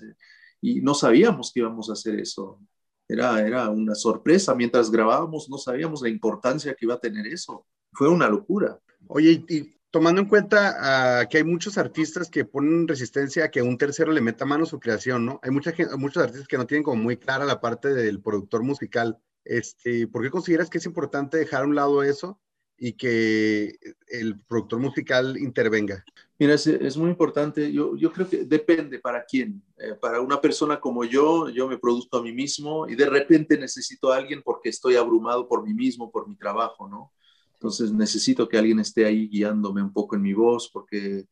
Y 0.61 0.81
no 0.81 0.93
sabíamos 0.93 1.51
que 1.53 1.59
íbamos 1.59 1.89
a 1.89 1.93
hacer 1.93 2.19
eso. 2.19 2.59
Era, 3.07 3.45
era 3.45 3.69
una 3.69 3.95
sorpresa. 3.95 4.55
Mientras 4.55 4.89
grabábamos, 4.89 5.49
no 5.49 5.57
sabíamos 5.57 6.01
la 6.01 6.09
importancia 6.09 6.73
que 6.73 6.85
iba 6.85 6.95
a 6.95 6.99
tener 6.99 7.27
eso. 7.27 7.67
Fue 7.91 8.09
una 8.09 8.29
locura. 8.29 8.79
Oye, 9.07 9.43
y 9.47 9.75
tomando 9.91 10.21
en 10.21 10.27
cuenta 10.27 11.23
uh, 11.23 11.29
que 11.29 11.37
hay 11.37 11.43
muchos 11.43 11.77
artistas 11.77 12.29
que 12.29 12.43
ponen 12.43 12.87
resistencia 12.87 13.45
a 13.45 13.49
que 13.49 13.61
un 13.61 13.77
tercero 13.77 14.11
le 14.11 14.19
meta 14.19 14.45
mano 14.45 14.63
a 14.63 14.67
su 14.67 14.79
creación, 14.79 15.25
¿no? 15.25 15.39
Hay 15.41 15.51
mucha 15.51 15.71
gente, 15.71 15.95
muchos 15.95 16.21
artistas 16.21 16.47
que 16.47 16.57
no 16.57 16.67
tienen 16.67 16.83
como 16.83 17.01
muy 17.01 17.15
clara 17.15 17.45
la 17.45 17.61
parte 17.61 17.93
del 17.93 18.21
productor 18.21 18.61
musical. 18.63 19.17
Este, 19.45 20.07
¿Por 20.07 20.23
qué 20.23 20.29
consideras 20.29 20.69
que 20.69 20.79
es 20.79 20.85
importante 20.85 21.37
dejar 21.37 21.63
a 21.63 21.67
un 21.67 21.75
lado 21.75 22.03
eso 22.03 22.41
y 22.77 22.93
que 22.93 23.77
el 24.07 24.43
productor 24.47 24.79
musical 24.79 25.37
intervenga? 25.37 26.03
Mira, 26.37 26.55
es, 26.55 26.67
es 26.67 26.97
muy 26.97 27.09
importante. 27.09 27.71
Yo, 27.71 27.95
yo, 27.95 28.11
creo 28.11 28.27
que 28.27 28.43
depende 28.43 28.99
para 28.99 29.23
quién. 29.23 29.63
Eh, 29.77 29.93
para 29.93 30.19
una 30.19 30.41
persona 30.41 30.79
como 30.79 31.05
yo, 31.05 31.47
yo 31.47 31.69
me 31.69 31.77
produzco 31.77 32.17
a 32.17 32.21
mí 32.21 32.33
mismo 32.33 32.85
y 32.89 32.95
de 32.95 33.05
repente 33.05 33.57
necesito 33.57 34.11
a 34.11 34.17
alguien 34.17 34.41
porque 34.43 34.67
estoy 34.67 34.97
abrumado 34.97 35.47
por 35.47 35.65
mí 35.65 35.73
mismo, 35.73 36.11
por 36.11 36.27
mi 36.27 36.35
trabajo, 36.35 36.89
¿no? 36.89 37.13
Entonces 37.55 37.91
necesito 37.91 38.47
que 38.47 38.57
alguien 38.57 38.79
esté 38.79 39.05
ahí 39.05 39.27
guiándome 39.27 39.81
un 39.81 39.91
poco 39.91 40.15
en 40.15 40.21
mi 40.21 40.33
voz 40.33 40.69
porque 40.71 41.25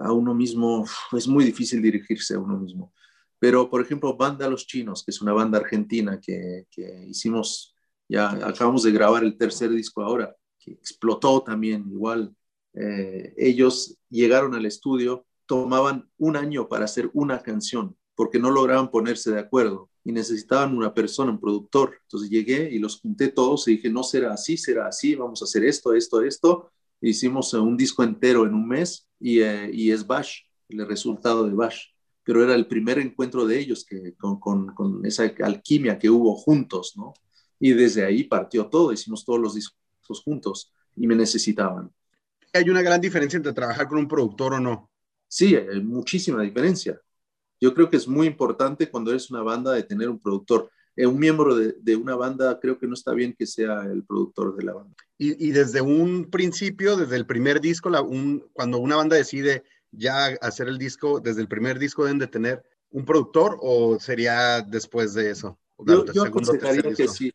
a 0.00 0.12
uno 0.12 0.34
mismo 0.34 0.84
es 1.12 1.28
muy 1.28 1.44
difícil 1.44 1.80
dirigirse 1.82 2.34
a 2.34 2.38
uno 2.38 2.58
mismo. 2.58 2.92
Pero, 3.38 3.68
por 3.68 3.80
ejemplo, 3.82 4.16
Banda 4.16 4.48
Los 4.48 4.66
Chinos, 4.66 5.04
que 5.04 5.10
es 5.10 5.20
una 5.20 5.32
banda 5.32 5.58
argentina 5.58 6.20
que, 6.20 6.66
hicimos, 7.08 7.74
ya 8.08 8.30
acabamos 8.30 8.84
de 8.84 8.92
grabar 8.92 9.24
el 9.24 9.36
tercer 9.36 9.70
disco 9.70 10.02
ahora, 10.02 10.34
que 10.58 10.72
explotó 10.72 11.42
también 11.42 11.90
igual. 11.90 12.34
Eh, 12.74 13.34
ellos 13.36 13.98
llegaron 14.08 14.54
al 14.54 14.64
estudio, 14.64 15.26
tomaban 15.46 16.08
un 16.18 16.36
año 16.36 16.68
para 16.68 16.84
hacer 16.84 17.10
una 17.14 17.42
canción 17.42 17.96
porque 18.14 18.38
no 18.38 18.50
lograban 18.50 18.90
ponerse 18.90 19.32
de 19.32 19.40
acuerdo 19.40 19.90
y 20.04 20.12
necesitaban 20.12 20.76
una 20.76 20.92
persona, 20.92 21.32
un 21.32 21.40
productor. 21.40 21.98
Entonces 22.02 22.30
llegué 22.30 22.70
y 22.70 22.78
los 22.78 23.00
junté 23.00 23.28
todos 23.28 23.68
y 23.68 23.72
dije, 23.72 23.90
no 23.90 24.02
será 24.02 24.32
así, 24.32 24.56
será 24.56 24.88
así, 24.88 25.14
vamos 25.14 25.42
a 25.42 25.44
hacer 25.44 25.64
esto, 25.64 25.94
esto, 25.94 26.22
esto. 26.22 26.72
Hicimos 27.00 27.52
un 27.54 27.76
disco 27.76 28.02
entero 28.02 28.46
en 28.46 28.54
un 28.54 28.66
mes 28.66 29.08
y, 29.18 29.40
eh, 29.40 29.70
y 29.72 29.90
es 29.90 30.06
Bash, 30.06 30.40
el 30.68 30.86
resultado 30.86 31.46
de 31.46 31.54
Bash. 31.54 31.86
Pero 32.24 32.44
era 32.44 32.54
el 32.54 32.66
primer 32.66 32.98
encuentro 32.98 33.46
de 33.46 33.58
ellos 33.58 33.84
que, 33.84 34.14
con, 34.14 34.38
con, 34.38 34.74
con 34.74 35.04
esa 35.04 35.32
alquimia 35.42 35.98
que 35.98 36.08
hubo 36.08 36.36
juntos, 36.36 36.94
¿no? 36.96 37.14
Y 37.58 37.72
desde 37.72 38.04
ahí 38.04 38.24
partió 38.24 38.66
todo, 38.66 38.92
hicimos 38.92 39.24
todos 39.24 39.40
los 39.40 39.54
discos 39.54 39.76
juntos. 40.24 40.72
y 40.96 41.06
me 41.06 41.14
necesitaban. 41.14 41.90
¿Hay 42.52 42.68
una 42.68 42.82
gran 42.82 43.00
diferencia 43.00 43.38
entre 43.38 43.52
trabajar 43.52 43.88
con 43.88 43.98
un 43.98 44.08
productor 44.08 44.54
o 44.54 44.60
no? 44.60 44.90
Sí, 45.26 45.56
hay 45.56 45.80
muchísima 45.82 46.42
diferencia. 46.42 47.00
Yo 47.62 47.72
creo 47.74 47.88
que 47.88 47.96
es 47.96 48.08
muy 48.08 48.26
importante 48.26 48.90
cuando 48.90 49.12
eres 49.12 49.30
una 49.30 49.40
banda 49.40 49.70
de 49.70 49.84
tener 49.84 50.08
un 50.08 50.18
productor. 50.18 50.68
Eh, 50.96 51.06
un 51.06 51.16
miembro 51.16 51.54
de, 51.54 51.94
una 51.94 52.16
banda 52.16 52.58
creo 52.58 52.76
que 52.76 52.88
no 52.88 52.94
está 52.94 53.12
bien 53.12 53.36
que 53.38 53.46
sea 53.46 53.84
el 53.84 54.02
productor 54.02 54.56
de 54.56 54.64
la 54.64 54.74
banda. 54.74 54.96
Y, 55.16 55.52
desde 55.52 55.80
un 55.80 56.28
principio, 56.28 56.96
desde 56.96 57.14
el 57.14 57.24
primer 57.24 57.60
disco, 57.60 57.88
cuando 58.52 58.78
una 58.78 58.96
banda 58.96 59.14
decide 59.14 59.62
ya 59.92 60.26
hacer 60.40 60.66
el 60.66 60.76
disco, 60.76 61.20
desde 61.20 61.40
el 61.40 61.46
primer 61.46 61.78
disco 61.78 62.02
deben 62.02 62.18
de 62.18 62.26
tener 62.26 62.64
un 62.90 63.04
productor 63.04 63.56
o 63.60 64.00
sería 64.00 64.62
después 64.62 65.14
de 65.14 65.30
eso? 65.30 65.56
Yo, 65.86 66.04
yo 66.06 66.24
aconsejaría 66.24 66.92
que 66.92 67.06
sí. 67.06 67.32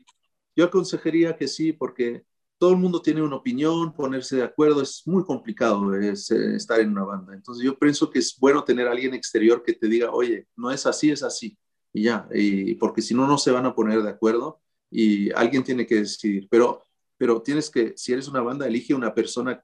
Yo 0.57 0.65
aconsejaría 0.65 1.37
que 1.37 1.47
sí, 1.47 1.71
porque 1.71 2.25
todo 2.57 2.71
el 2.71 2.77
mundo 2.77 3.01
tiene 3.01 3.21
una 3.21 3.35
opinión, 3.35 3.93
ponerse 3.93 4.37
de 4.37 4.43
acuerdo, 4.43 4.81
es 4.81 5.03
muy 5.05 5.23
complicado 5.23 5.93
estar 5.95 6.79
en 6.79 6.91
una 6.91 7.03
banda. 7.03 7.33
Entonces 7.33 7.63
yo 7.63 7.77
pienso 7.77 8.09
que 8.09 8.19
es 8.19 8.35
bueno 8.39 8.63
tener 8.63 8.87
alguien 8.87 9.13
exterior 9.13 9.63
que 9.63 9.73
te 9.73 9.87
diga, 9.87 10.11
oye, 10.11 10.47
no 10.55 10.71
es 10.71 10.85
así, 10.85 11.11
es 11.11 11.23
así. 11.23 11.57
Y 11.93 12.03
ya, 12.03 12.27
y 12.33 12.75
porque 12.75 13.01
si 13.01 13.13
no, 13.13 13.27
no 13.27 13.37
se 13.37 13.51
van 13.51 13.65
a 13.65 13.75
poner 13.75 14.01
de 14.01 14.09
acuerdo 14.09 14.59
y 14.89 15.31
alguien 15.31 15.63
tiene 15.63 15.85
que 15.85 15.95
decidir. 15.95 16.47
Pero, 16.49 16.83
pero 17.17 17.41
tienes 17.41 17.69
que, 17.69 17.93
si 17.95 18.13
eres 18.13 18.27
una 18.27 18.41
banda, 18.41 18.67
elige 18.67 18.93
una 18.93 19.13
persona 19.13 19.63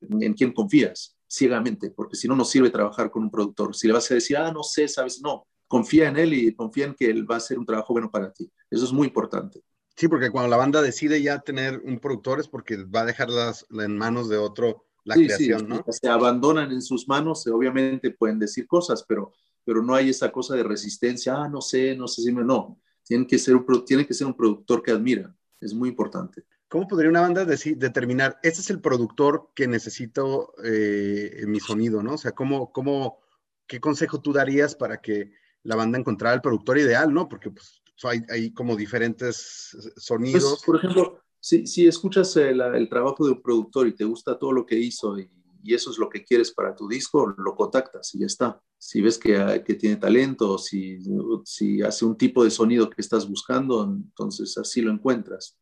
en 0.00 0.34
quien 0.34 0.52
confías 0.52 1.16
ciegamente, 1.28 1.90
porque 1.90 2.16
si 2.16 2.28
no, 2.28 2.36
no 2.36 2.44
sirve 2.44 2.70
trabajar 2.70 3.10
con 3.10 3.24
un 3.24 3.30
productor. 3.30 3.74
Si 3.74 3.86
le 3.86 3.92
vas 3.92 4.10
a 4.10 4.14
decir, 4.14 4.36
ah, 4.36 4.52
no 4.52 4.62
sé, 4.62 4.88
sabes, 4.88 5.20
no, 5.22 5.46
confía 5.68 6.08
en 6.08 6.16
él 6.16 6.34
y 6.34 6.54
confía 6.54 6.86
en 6.86 6.94
que 6.94 7.10
él 7.10 7.28
va 7.28 7.36
a 7.36 7.38
hacer 7.38 7.58
un 7.58 7.66
trabajo 7.66 7.92
bueno 7.92 8.10
para 8.10 8.32
ti. 8.32 8.50
Eso 8.70 8.84
es 8.84 8.92
muy 8.92 9.08
importante. 9.08 9.62
Sí, 9.96 10.08
porque 10.08 10.30
cuando 10.30 10.50
la 10.50 10.58
banda 10.58 10.82
decide 10.82 11.22
ya 11.22 11.38
tener 11.38 11.80
un 11.84 11.98
productor 11.98 12.38
es 12.38 12.48
porque 12.48 12.84
va 12.84 13.00
a 13.00 13.06
dejarlas 13.06 13.66
en 13.70 13.96
manos 13.96 14.28
de 14.28 14.36
otro 14.36 14.84
la 15.04 15.14
creación, 15.14 15.68
¿no? 15.68 15.84
Se 15.88 16.08
abandonan 16.08 16.70
en 16.72 16.82
sus 16.82 17.08
manos, 17.08 17.46
obviamente 17.46 18.10
pueden 18.10 18.38
decir 18.38 18.66
cosas, 18.66 19.04
pero, 19.08 19.32
pero 19.64 19.82
no 19.82 19.94
hay 19.94 20.10
esa 20.10 20.30
cosa 20.30 20.54
de 20.54 20.64
resistencia, 20.64 21.36
ah, 21.36 21.48
no 21.48 21.60
sé, 21.60 21.96
no 21.96 22.08
sé 22.08 22.22
si 22.22 22.32
me... 22.32 22.44
No, 22.44 22.78
tiene 23.04 23.26
que 23.26 23.38
ser 23.38 23.54
un, 23.54 23.84
tiene 23.86 24.06
que 24.06 24.14
ser 24.14 24.26
un 24.26 24.36
productor 24.36 24.82
que 24.82 24.90
admira, 24.90 25.34
es 25.60 25.72
muy 25.72 25.88
importante. 25.88 26.44
¿Cómo 26.68 26.88
podría 26.88 27.08
una 27.08 27.20
banda 27.20 27.44
decir, 27.44 27.78
determinar, 27.78 28.38
este 28.42 28.60
es 28.60 28.70
el 28.70 28.80
productor 28.80 29.50
que 29.54 29.68
necesito 29.68 30.52
eh, 30.64 31.36
en 31.38 31.50
mi 31.52 31.60
sonido, 31.60 32.02
¿no? 32.02 32.14
O 32.14 32.18
sea, 32.18 32.32
¿cómo, 32.32 32.72
cómo, 32.72 33.20
¿qué 33.68 33.80
consejo 33.80 34.20
tú 34.20 34.32
darías 34.32 34.74
para 34.74 35.00
que 35.00 35.30
la 35.62 35.76
banda 35.76 35.98
encontrara 35.98 36.34
el 36.34 36.42
productor 36.42 36.78
ideal, 36.78 37.14
¿no? 37.14 37.28
Porque 37.28 37.50
pues, 37.50 37.80
hay, 38.04 38.52
como 38.52 38.76
diferentes 38.76 39.74
eh, 39.74 39.92
sonidos. 39.96 40.42
Pues, 40.42 40.62
por 40.64 40.76
ejemplo, 40.76 41.20
si, 41.40 41.66
si 41.66 41.86
escuchas 41.86 42.36
el, 42.36 42.60
el, 42.60 42.88
trabajo 42.88 43.24
de 43.24 43.32
un 43.32 43.42
productor 43.42 43.86
y 43.86 43.94
te 43.94 44.04
gusta 44.04 44.38
todo 44.38 44.52
lo 44.52 44.66
que 44.66 44.76
hizo 44.76 45.18
y, 45.18 45.30
y, 45.62 45.74
eso 45.74 45.90
es 45.90 45.98
lo 45.98 46.08
que 46.08 46.24
quieres 46.24 46.52
para 46.52 46.74
tu 46.74 46.88
disco, 46.88 47.26
lo 47.26 47.54
contactas 47.54 48.14
y 48.14 48.20
ya 48.20 48.26
está. 48.26 48.60
Si 48.78 49.00
ves 49.00 49.18
que, 49.18 49.62
que 49.64 49.74
tiene 49.74 49.96
talento, 49.96 50.58
si, 50.58 50.98
si 51.44 51.82
hace 51.82 52.04
un 52.04 52.16
tipo 52.16 52.44
de 52.44 52.50
sonido 52.50 52.90
que 52.90 53.00
estás 53.00 53.28
buscando, 53.28 53.82
entonces 53.84 54.56
así 54.58 54.82
lo 54.82 54.92
encuentras. 54.92 55.58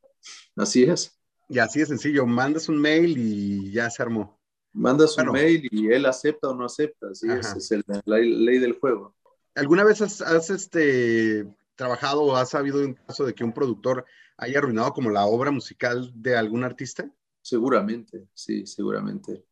Así 0.57 0.83
es. 0.83 1.19
Y 1.49 1.59
así 1.59 1.81
es 1.81 1.89
sencillo, 1.89 2.27
mandas 2.27 2.69
un 2.69 2.81
mail 2.81 3.17
y 3.17 3.71
ya 3.71 3.91
se 3.91 4.03
armó. 4.03 4.41
Mandas 4.73 5.17
un 5.19 5.31
mail 5.31 5.69
y 5.71 5.87
él 5.89 6.05
acepta 6.07 6.49
o 6.49 6.55
no 6.55 6.65
acepta, 6.65 7.09
así 7.13 7.29
es, 7.31 7.55
es 7.55 7.71
el, 7.71 7.85
la 8.05 8.19
ley 8.19 8.59
del 8.59 8.73
juego. 8.73 9.15
¿Alguna 9.55 9.85
vez 9.85 10.01
has, 10.01 10.21
has 10.21 10.51
este, 10.51 11.47
trabajado 11.77 12.23
o 12.23 12.37
has 12.37 12.51
sabido 12.51 12.81
un 12.81 12.95
caso 12.95 13.25
de 13.25 13.35
que 13.35 13.45
un 13.45 13.53
productor 13.53 14.05
haya 14.37 14.59
arruinado 14.59 14.93
como 14.93 15.11
la 15.11 15.27
obra 15.27 15.51
musical 15.51 16.11
de 16.15 16.37
algún 16.37 16.65
artista? 16.65 17.11
Seguramente, 17.41 18.27
sí, 18.35 18.67
seguramente. 18.67 19.45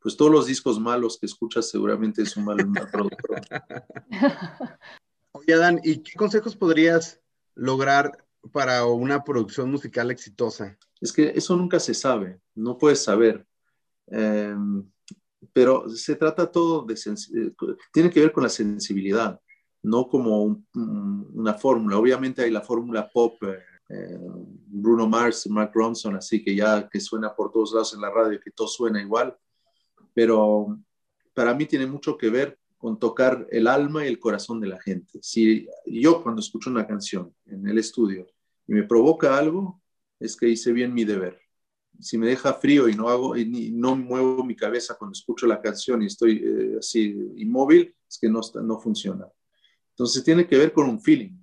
Pues 0.00 0.16
todos 0.16 0.30
los 0.30 0.46
discos 0.46 0.78
malos 0.80 1.18
que 1.18 1.26
escuchas 1.26 1.68
seguramente 1.68 2.22
es 2.22 2.36
un 2.36 2.44
mal 2.44 2.56
productor. 2.90 3.40
Oye, 5.32 5.54
Adán, 5.54 5.80
¿y 5.82 5.98
qué 5.98 6.12
consejos 6.16 6.56
podrías 6.56 7.20
lograr 7.54 8.26
para 8.52 8.84
una 8.86 9.22
producción 9.22 9.70
musical 9.70 10.10
exitosa? 10.10 10.78
Es 11.00 11.12
que 11.12 11.32
eso 11.34 11.56
nunca 11.56 11.78
se 11.78 11.94
sabe, 11.94 12.40
no 12.54 12.78
puedes 12.78 13.02
saber. 13.02 13.46
Em, 14.06 14.90
pero 15.52 15.88
se 15.88 16.16
trata 16.16 16.50
todo 16.50 16.84
de, 16.84 16.94
eh, 16.94 17.52
tiene 17.92 18.10
que 18.10 18.20
ver 18.20 18.32
con 18.32 18.42
la 18.42 18.48
sensibilidad 18.48 19.40
no 19.82 20.08
como 20.08 20.62
una 20.74 21.54
fórmula. 21.54 21.98
Obviamente 21.98 22.42
hay 22.42 22.50
la 22.50 22.60
fórmula 22.60 23.08
pop, 23.08 23.42
eh, 23.44 23.58
eh, 23.88 24.18
Bruno 24.66 25.08
Mars, 25.08 25.48
Mark 25.48 25.72
Ronson, 25.74 26.16
así 26.16 26.42
que 26.42 26.54
ya 26.54 26.88
que 26.88 27.00
suena 27.00 27.34
por 27.34 27.50
todos 27.50 27.72
lados 27.72 27.94
en 27.94 28.00
la 28.00 28.10
radio, 28.10 28.40
que 28.40 28.50
todo 28.50 28.68
suena 28.68 29.00
igual, 29.00 29.36
pero 30.14 30.78
para 31.34 31.54
mí 31.54 31.66
tiene 31.66 31.86
mucho 31.86 32.16
que 32.16 32.30
ver 32.30 32.58
con 32.76 32.98
tocar 32.98 33.46
el 33.50 33.66
alma 33.66 34.04
y 34.04 34.08
el 34.08 34.18
corazón 34.18 34.60
de 34.60 34.68
la 34.68 34.80
gente. 34.80 35.18
Si 35.22 35.68
yo 35.86 36.22
cuando 36.22 36.40
escucho 36.40 36.70
una 36.70 36.86
canción 36.86 37.34
en 37.46 37.66
el 37.68 37.78
estudio 37.78 38.26
y 38.66 38.72
me 38.72 38.84
provoca 38.84 39.36
algo, 39.36 39.82
es 40.18 40.36
que 40.36 40.48
hice 40.48 40.72
bien 40.72 40.94
mi 40.94 41.04
deber. 41.04 41.40
Si 41.98 42.16
me 42.16 42.26
deja 42.26 42.54
frío 42.54 42.88
y 42.88 42.94
no 42.94 43.10
hago 43.10 43.36
y 43.36 43.70
no 43.72 43.96
muevo 43.96 44.44
mi 44.44 44.56
cabeza 44.56 44.96
cuando 44.96 45.12
escucho 45.12 45.46
la 45.46 45.60
canción 45.60 46.02
y 46.02 46.06
estoy 46.06 46.42
eh, 46.42 46.76
así 46.78 47.32
inmóvil, 47.36 47.94
es 48.08 48.18
que 48.18 48.28
no, 48.28 48.40
no 48.62 48.78
funciona. 48.78 49.26
Entonces 50.00 50.24
tiene 50.24 50.46
que 50.46 50.56
ver 50.56 50.72
con 50.72 50.88
un 50.88 50.98
feeling 50.98 51.36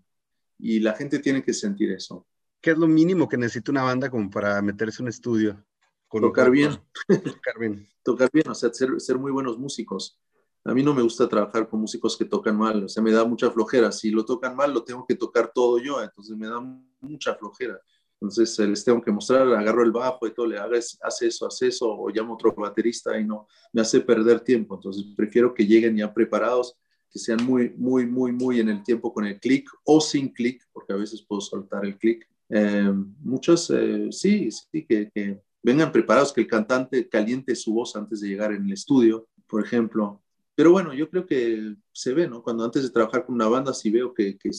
y 0.58 0.80
la 0.80 0.94
gente 0.94 1.20
tiene 1.20 1.44
que 1.44 1.54
sentir 1.54 1.92
eso. 1.92 2.26
¿Qué 2.60 2.72
es 2.72 2.78
lo 2.80 2.88
mínimo 2.88 3.30
que 3.30 3.38
necesita 3.38 3.70
una 3.70 3.84
banda 3.84 4.10
como 4.10 4.32
para 4.32 4.60
meterse 4.64 5.04
en 5.04 5.06
un 5.06 5.10
estudio? 5.10 5.64
tocar 6.10 6.50
bien. 6.50 6.72
tocar 7.08 7.54
bien. 7.60 7.88
tocar 8.02 8.32
bien, 8.34 8.50
o 8.50 8.56
sea, 8.56 8.74
ser, 8.74 9.00
ser, 9.00 9.20
muy 9.20 9.32
buenos 9.32 9.60
músicos. 9.60 10.20
A 10.64 10.74
mí 10.74 10.82
no 10.82 10.96
me 10.96 11.04
gusta 11.04 11.30
trabajar 11.30 11.70
con 11.70 11.82
músicos 11.82 12.18
que 12.18 12.26
tocan 12.26 12.58
mal, 12.58 12.86
o 12.86 12.90
sea, 12.90 13.04
me 13.04 13.12
da 13.12 13.24
mucha 13.26 13.52
flojera. 13.52 13.92
Si 13.92 14.10
lo 14.10 14.26
tocan 14.26 14.56
mal, 14.56 14.74
lo 14.74 14.84
tengo 14.84 15.06
que 15.06 15.14
tocar 15.14 15.52
todo 15.54 15.78
yo, 15.78 16.02
entonces 16.02 16.36
me 16.36 16.48
da 16.48 16.60
mucha 17.00 17.36
flojera. 17.36 17.80
Entonces 18.20 18.58
les 18.68 18.84
tengo 18.84 19.04
que 19.04 19.12
mostrar, 19.12 19.48
agarro 19.54 19.84
el 19.84 19.92
bajo 19.92 20.26
y 20.26 20.34
todo, 20.34 20.48
le 20.48 20.58
hagas, 20.58 20.98
hace 21.04 21.28
eso, 21.28 21.46
hace 21.46 21.68
eso, 21.68 21.88
o 21.92 22.10
llamo 22.10 22.32
a 22.32 22.34
otro 22.34 22.56
baterista 22.58 23.20
y 23.20 23.24
no, 23.24 23.48
me 23.72 23.82
hace 23.82 24.02
perder 24.02 24.40
tiempo. 24.40 24.74
Entonces 24.74 25.06
prefiero 25.16 25.54
que 25.54 25.68
lleguen 25.68 25.96
ya 25.96 26.12
preparados 26.12 26.76
que 27.12 27.20
sean 27.20 27.44
muy, 27.46 27.74
muy, 27.78 28.06
muy, 28.06 28.32
muy 28.32 28.60
en 28.60 28.70
el 28.70 28.84
tiempo 28.84 29.14
con 29.14 29.26
el 29.26 29.40
clic 29.40 29.70
o 29.84 30.02
sin 30.02 30.30
clic, 30.34 30.62
porque 30.74 30.94
a 30.94 30.98
veces 30.98 31.22
puedo 31.22 31.42
soltar 31.42 31.86
el 31.86 31.98
clic. 31.98 32.28
Eh, 32.50 32.92
muchos, 33.20 33.70
eh, 33.72 34.08
sí, 34.12 34.50
sí, 34.52 34.86
que, 34.86 35.10
que, 35.14 35.42
vengan 35.64 35.92
preparados, 35.92 36.32
que 36.32 36.42
el 36.42 36.48
cantante 36.48 37.10
caliente 37.10 37.56
su 37.56 37.74
voz 37.74 37.96
antes 37.96 38.22
de 38.22 38.30
llegar 38.30 38.54
en 38.54 38.66
el 38.66 38.74
estudio, 38.74 39.28
por 39.48 39.64
ejemplo. 39.64 40.22
Pero 40.56 40.72
bueno, 40.72 40.94
yo 40.94 41.10
creo 41.10 41.26
que 41.26 41.76
se 41.92 42.14
ve, 42.14 42.28
¿no? 42.28 42.42
Cuando 42.42 42.64
antes 42.64 42.84
de 42.84 42.90
trabajar 42.90 43.26
con 43.26 43.36
una 43.36 43.48
banda, 43.48 43.74
sí 43.74 43.90
veo 43.90 44.14
que, 44.14 44.38
que 44.38 44.50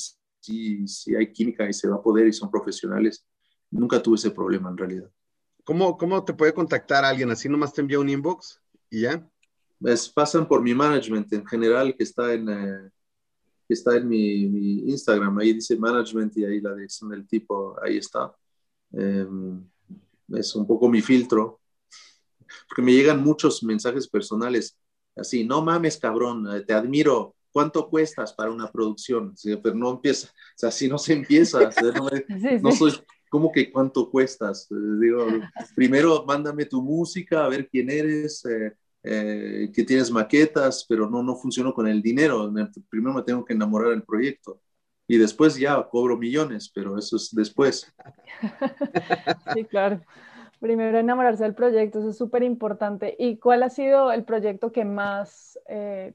sí, 0.40 0.86
sí 0.86 1.14
hay 1.14 1.32
química 1.32 1.68
y 1.68 1.72
se 1.72 1.88
va 1.88 1.96
a 1.96 2.02
poder 2.02 2.26
y 2.26 2.32
son 2.32 2.50
profesionales. 2.50 3.26
Nunca 3.70 4.02
tuve 4.02 4.16
ese 4.16 4.30
problema 4.30 4.70
en 4.70 4.76
realidad. 4.76 5.10
¿Cómo, 5.64 5.98
cómo 5.98 6.24
te 6.24 6.34
puede 6.34 6.54
contactar 6.54 7.04
alguien? 7.04 7.30
¿Así 7.30 7.48
nomás 7.48 7.72
te 7.72 7.80
envía 7.80 8.00
un 8.00 8.08
inbox 8.08 8.60
y 8.90 9.02
ya? 9.02 9.28
Pasan 10.14 10.47
por 10.47 10.62
mi 10.62 10.75
management 10.75 11.32
en 11.32 11.47
general, 11.47 11.94
que 11.97 12.04
está 12.04 12.32
en, 12.32 12.49
eh, 12.49 12.90
que 13.66 13.75
está 13.75 13.97
en 13.97 14.08
mi, 14.08 14.90
Instagram. 14.90 15.38
Ahí 15.38 15.52
dice 15.52 15.76
management 15.76 16.37
y 16.37 16.44
ahí 16.44 16.61
la 16.61 16.75
dirección 16.75 17.11
del 17.11 17.26
tipo, 17.26 17.76
ahí 17.82 17.99
está. 17.99 18.35
Em, 18.92 19.62
es 20.28 20.54
un 20.54 20.66
poco 20.66 20.88
mi 20.88 21.00
filtro, 21.00 21.61
porque 22.68 22.82
me 22.82 22.92
llegan 22.92 23.23
muchos 23.23 23.62
mensajes 23.62 24.08
personales, 24.08 24.78
así, 25.16 25.44
no 25.44 25.62
mames, 25.62 25.99
cabrón, 25.99 26.47
eh, 26.54 26.61
te 26.61 26.75
admiro, 26.75 27.35
¿cuánto 27.50 27.88
cuestas 27.88 28.32
para 28.32 28.50
una 28.50 28.70
producción? 28.70 29.35
pero 29.62 29.75
no 29.75 29.90
empieza, 29.90 30.28
o 30.28 30.32
sea, 30.54 30.68
así 30.68 30.88
no 30.88 30.99
se 30.99 31.14
empieza, 31.14 31.70
no, 32.62 32.73
soy, 32.73 32.92
¿cómo 33.30 33.52
que 33.52 33.70
cuánto 33.70 34.11
cuestas? 34.11 34.68
Digo, 34.70 35.26
primero 35.75 36.25
mándame 36.26 36.66
tu 36.66 36.82
música, 36.82 37.44
a 37.44 37.49
ver 37.49 37.68
quién 37.68 37.90
eres, 37.90 38.44
eh, 38.44 38.75
eh, 39.10 39.70
que 39.72 39.84
tienes 39.84 40.10
maquetas, 40.10 40.84
pero 40.88 41.08
no, 41.08 41.22
no 41.22 41.34
funcionó 41.34 41.72
con 41.72 41.88
el 41.88 42.02
dinero. 42.02 42.52
Primero 42.90 43.14
me 43.14 43.22
tengo 43.22 43.44
que 43.44 43.54
enamorar 43.54 43.90
del 43.90 44.02
proyecto 44.02 44.60
y 45.06 45.16
después 45.16 45.56
ya 45.56 45.82
cobro 45.88 46.18
millones, 46.18 46.70
pero 46.72 46.98
eso 46.98 47.16
es 47.16 47.34
después. 47.34 47.92
Sí, 49.54 49.64
claro. 49.64 50.02
Primero 50.60 50.98
enamorarse 50.98 51.44
del 51.44 51.54
proyecto, 51.54 52.00
eso 52.00 52.10
es 52.10 52.18
súper 52.18 52.42
importante. 52.42 53.16
¿Y 53.18 53.38
cuál 53.38 53.62
ha 53.62 53.70
sido 53.70 54.12
el 54.12 54.24
proyecto 54.24 54.72
que 54.72 54.84
más 54.84 55.58
eh, 55.68 56.14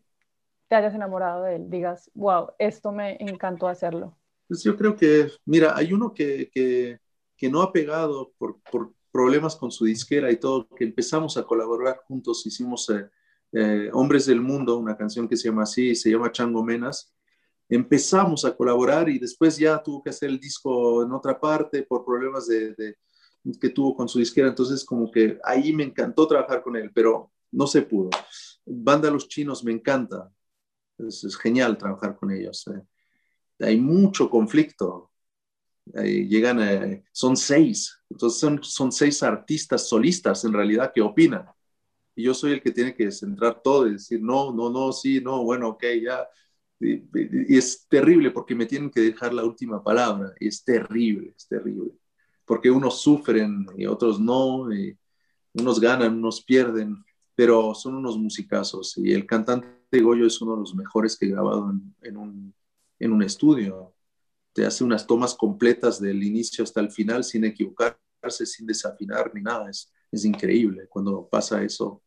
te 0.68 0.76
hayas 0.76 0.94
enamorado 0.94 1.44
de 1.44 1.56
él? 1.56 1.70
Digas, 1.70 2.12
wow, 2.14 2.50
esto 2.60 2.92
me 2.92 3.18
encantó 3.20 3.68
hacerlo. 3.68 4.18
Pues 4.48 4.64
yo 4.64 4.78
creo 4.78 4.96
que, 4.96 5.30
mira, 5.46 5.76
hay 5.76 5.94
uno 5.94 6.14
que, 6.14 6.50
que, 6.54 7.00
que 7.36 7.50
no 7.50 7.62
ha 7.62 7.72
pegado 7.72 8.34
por, 8.38 8.62
por, 8.70 8.94
problemas 9.14 9.56
con 9.56 9.72
su 9.72 9.86
disquera 9.86 10.32
y 10.32 10.38
todo, 10.38 10.68
que 10.76 10.84
empezamos 10.84 11.38
a 11.38 11.44
colaborar 11.44 12.02
juntos, 12.08 12.46
hicimos 12.48 12.90
eh, 12.90 13.08
eh, 13.52 13.90
Hombres 13.94 14.26
del 14.26 14.42
Mundo, 14.42 14.80
una 14.80 14.98
canción 14.98 15.28
que 15.30 15.38
se 15.38 15.48
llama 15.48 15.64
así, 15.64 15.96
se 15.96 16.10
llama 16.10 16.32
Chango 16.32 16.64
Menas. 16.64 17.14
Empezamos 17.70 18.44
a 18.44 18.58
colaborar 18.58 19.08
y 19.10 19.20
después 19.20 19.58
ya 19.58 19.82
tuvo 19.82 20.02
que 20.02 20.10
hacer 20.10 20.30
el 20.30 20.40
disco 20.40 21.04
en 21.04 21.12
otra 21.12 21.40
parte 21.40 21.84
por 21.84 22.04
problemas 22.04 22.48
de, 22.48 22.98
que 23.62 23.70
tuvo 23.70 23.96
con 23.96 24.10
su 24.10 24.18
disquera, 24.18 24.48
entonces 24.48 24.84
como 24.84 25.12
que 25.12 25.38
ahí 25.44 25.72
me 25.74 25.84
encantó 25.84 26.28
trabajar 26.28 26.64
con 26.64 26.76
él, 26.76 26.92
pero 26.94 27.32
no 27.52 27.68
se 27.68 27.84
pudo. 27.84 28.10
Banda 28.66 29.12
Los 29.12 29.28
Chinos 29.28 29.64
me 29.64 29.72
encanta, 29.72 30.32
es, 30.98 31.38
genial 31.38 31.78
trabajar 31.78 32.18
con 32.18 32.32
ellos. 32.32 32.66
Eh. 32.68 32.82
Hay 33.64 33.80
mucho 33.80 34.28
conflicto, 34.28 35.12
llegan, 35.86 36.62
eh, 36.62 37.04
son 37.12 37.36
seis, 37.36 37.98
entonces 38.10 38.40
son, 38.40 38.64
son 38.64 38.92
seis 38.92 39.22
artistas 39.24 39.88
solistas 39.88 40.44
en 40.46 40.54
realidad 40.54 40.92
que 40.94 41.02
opinan. 41.02 41.46
Y 42.16 42.24
yo 42.24 42.34
soy 42.34 42.54
el 42.54 42.62
que 42.62 42.72
tiene 42.72 42.94
que 42.96 43.12
centrar 43.12 43.62
todo 43.62 43.88
y 43.88 43.94
decir, 43.94 44.22
no, 44.22 44.54
no, 44.54 44.70
no, 44.70 44.92
sí, 44.92 45.20
no, 45.22 45.44
bueno, 45.44 45.70
ok, 45.70 45.84
ya. 46.02 46.28
Y, 46.80 47.04
es 47.58 47.88
terrible 47.88 48.32
porque 48.32 48.56
me 48.56 48.66
tienen 48.66 48.92
que 48.92 49.02
dejar 49.02 49.34
la 49.34 49.44
última 49.44 49.84
palabra. 49.84 50.34
Y 50.40 50.48
es 50.48 50.64
terrible, 50.64 51.34
es 51.36 51.48
terrible. 51.48 51.92
Porque 52.46 52.70
unos 52.70 53.02
sufren 53.02 53.66
y 53.78 53.86
otros 53.86 54.20
no, 54.20 54.72
y 54.74 54.98
unos 55.54 55.80
ganan, 55.80 56.18
unos 56.18 56.44
pierden, 56.44 57.04
pero 57.36 57.74
son 57.74 57.96
unos 57.96 58.18
musicazos. 58.18 58.98
Y 58.98 59.14
el 59.14 59.26
cantante 59.26 60.02
Goyo 60.02 60.28
es 60.28 60.42
uno 60.42 60.54
de 60.54 60.60
los 60.60 60.76
mejores 60.76 61.18
que 61.18 61.26
he 61.26 61.30
grabado 61.30 61.72
en, 61.72 61.96
en, 62.02 62.18
un, 62.18 62.54
en 63.00 63.12
un 63.12 63.24
estudio. 63.24 63.93
Te 64.54 64.66
hace 64.66 64.84
unas 64.84 65.06
tomas 65.06 65.34
completas 65.34 66.00
del 66.00 66.24
inicio 66.24 66.64
hasta 66.64 66.80
el 66.80 66.92
final 66.92 67.24
sin 67.24 67.44
equivocarse, 67.44 68.46
sin 68.46 68.68
desafinar 68.68 69.32
ni 69.34 69.42
nada. 69.42 69.70
Es, 69.70 69.92
es 70.12 70.26
increíble 70.26 70.88
cuando 70.88 71.28
pasa 71.28 71.64
eso. 71.64 72.02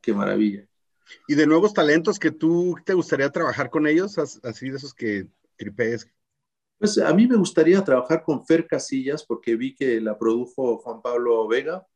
qué 0.00 0.12
maravilla. 0.12 0.66
Y 1.26 1.34
de 1.34 1.46
nuevos 1.46 1.72
talentos 1.72 2.18
que 2.18 2.30
tú 2.30 2.76
te 2.84 2.94
gustaría 2.94 3.30
trabajar 3.30 3.70
con 3.70 3.86
ellos, 3.86 4.18
así 4.18 4.70
de 4.70 4.76
esos 4.76 4.94
que 4.94 5.28
tripees. 5.56 6.08
Pues 6.78 6.98
a 6.98 7.12
mí 7.12 7.26
me 7.26 7.36
gustaría 7.36 7.82
trabajar 7.82 8.22
con 8.22 8.46
Fer 8.46 8.66
Casillas 8.66 9.24
porque 9.24 9.56
vi 9.56 9.74
que 9.74 10.00
la 10.00 10.16
produjo 10.18 10.78
Juan 10.78 11.02
Pablo 11.02 11.48
Vega, 11.48 11.86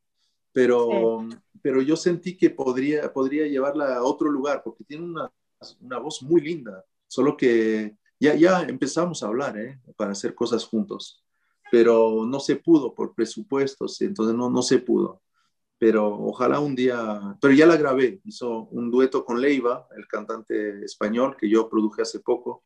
pero, 0.53 1.29
pero 1.63 1.81
yo 1.83 1.97
sentí 1.97 2.37
que 2.37 2.51
podría, 2.51 3.13
podría 3.13 3.47
llevarla 3.47 3.97
a 3.97 4.03
otro 4.03 4.29
lugar 4.29 4.63
porque 4.65 4.85
tiene 4.85 5.05
una, 5.05 5.33
una 5.81 5.99
voz 5.99 6.23
muy 6.23 6.41
linda, 6.41 6.85
solo 7.07 7.37
que 7.37 7.97
ya, 8.23 8.35
ya 8.35 8.63
empezamos 8.63 9.23
a 9.23 9.27
hablar 9.27 9.59
¿eh? 9.59 9.81
para 9.97 10.13
hacer 10.13 10.35
cosas 10.35 10.65
juntos, 10.65 11.23
pero 11.71 12.25
no 12.27 12.41
se 12.41 12.57
pudo 12.57 12.95
por 12.95 13.15
presupuestos, 13.15 14.01
entonces 14.01 14.35
no, 14.35 14.49
no 14.49 14.63
se 14.63 14.79
pudo 14.79 15.23
pero 15.83 16.07
ojalá 16.07 16.61
un 16.61 16.77
día, 16.77 17.37
pero 17.41 17.53
ya 17.53 17.67
la 17.67 17.77
grabé, 17.77 18.21
hizo 18.25 18.69
un 18.71 18.89
dueto 18.89 19.25
con 19.25 19.41
Leiva, 19.41 19.89
el 19.97 20.07
cantante 20.07 20.85
español 20.85 21.37
que 21.37 21.49
yo 21.51 21.69
produje 21.69 22.03
hace 22.03 22.21
poco, 22.21 22.63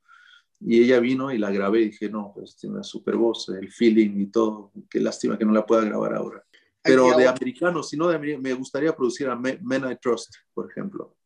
y 0.60 0.82
ella 0.82 1.00
vino 1.00 1.32
y 1.32 1.38
la 1.38 1.50
grabé 1.50 1.80
y 1.80 1.84
dije, 1.86 2.10
no, 2.10 2.32
pues 2.34 2.58
tiene 2.58 2.74
una 2.74 2.84
super 2.84 3.16
voz, 3.16 3.48
el 3.48 3.72
feeling 3.72 4.20
y 4.20 4.26
todo, 4.26 4.70
qué 4.90 5.00
lástima 5.00 5.38
que 5.38 5.46
no 5.46 5.52
la 5.52 5.64
pueda 5.64 5.82
grabar 5.86 6.14
ahora. 6.14 6.44
Pero 6.82 7.16
de 7.16 7.26
americano, 7.26 7.82
si 7.82 7.96
no 7.96 8.08
de 8.08 8.18
me 8.18 8.52
gustaría 8.52 8.94
producir 8.94 9.30
a 9.30 9.34
Men 9.34 9.90
I 9.90 9.96
Trust, 9.98 10.34
por 10.52 10.70
ejemplo. 10.70 11.16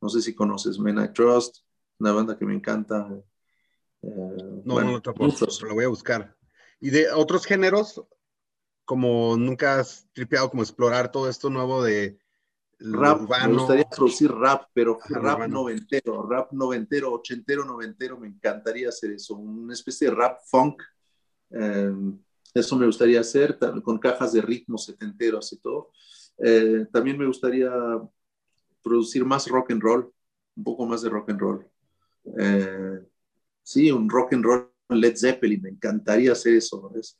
No 0.00 0.08
sé 0.08 0.22
si 0.22 0.36
conoces 0.36 0.78
Men 0.78 1.02
I 1.02 1.12
Trust, 1.12 1.64
una 1.98 2.12
banda 2.12 2.38
que 2.38 2.46
me 2.46 2.54
encanta. 2.54 3.20
Eh, 4.02 4.62
no, 4.64 4.80
no, 4.80 5.00
no, 5.00 5.02
lo 5.68 5.74
voy 5.74 5.84
a 5.84 5.88
buscar. 5.88 6.36
¿Y 6.80 6.90
de 6.90 7.10
otros 7.10 7.46
géneros? 7.46 8.02
como 8.84 9.36
nunca 9.36 9.80
has 9.80 10.08
tripeado 10.12 10.50
como 10.50 10.62
explorar 10.62 11.10
todo 11.10 11.28
esto 11.28 11.50
nuevo 11.50 11.82
de 11.82 12.18
rap, 12.78 13.20
me 13.46 13.52
gustaría 13.52 13.88
producir 13.88 14.30
rap, 14.32 14.64
pero 14.74 14.98
rap 15.08 15.48
noventero, 15.48 16.28
rap 16.28 16.52
noventero, 16.52 17.12
ochentero, 17.12 17.64
noventero, 17.64 18.18
me 18.18 18.26
encantaría 18.26 18.88
hacer 18.88 19.12
eso, 19.12 19.36
una 19.36 19.72
especie 19.72 20.08
de 20.08 20.14
rap 20.14 20.40
funk, 20.44 20.82
em, 21.50 22.18
eso 22.52 22.76
me 22.76 22.86
gustaría 22.86 23.20
hacer, 23.20 23.56
con 23.84 23.98
cajas 23.98 24.32
de 24.32 24.42
ritmo 24.42 24.76
setenteros 24.76 25.52
y 25.52 25.58
todo. 25.58 25.92
Eh, 26.38 26.86
también 26.92 27.16
me 27.16 27.26
gustaría 27.26 27.70
producir 28.82 29.24
más 29.24 29.46
rock 29.46 29.70
and 29.70 29.80
roll, 29.80 30.12
un 30.56 30.64
poco 30.64 30.84
más 30.84 31.02
de 31.02 31.08
rock 31.08 31.30
and 31.30 31.40
roll. 31.40 31.66
Eh, 32.38 33.00
sí, 33.62 33.90
un 33.90 34.08
rock 34.08 34.34
and 34.34 34.44
roll 34.44 34.68
Led 34.88 35.16
Zeppelin, 35.16 35.62
me 35.62 35.70
encantaría 35.70 36.32
hacer 36.32 36.54
eso. 36.54 36.90
¿ves? 36.94 37.18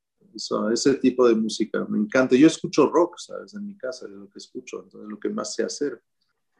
ese 0.72 0.94
tipo 0.94 1.28
de 1.28 1.34
música. 1.34 1.84
Me 1.88 1.98
encanta. 1.98 2.36
Yo 2.36 2.46
escucho 2.46 2.90
rock, 2.90 3.18
¿sabes? 3.18 3.54
En 3.54 3.66
mi 3.66 3.76
casa, 3.76 4.06
es 4.06 4.12
lo 4.12 4.28
que 4.28 4.38
escucho, 4.38 4.82
entonces 4.82 5.08
lo 5.08 5.18
que 5.18 5.28
más 5.28 5.54
sé 5.54 5.64
hacer. 5.64 6.02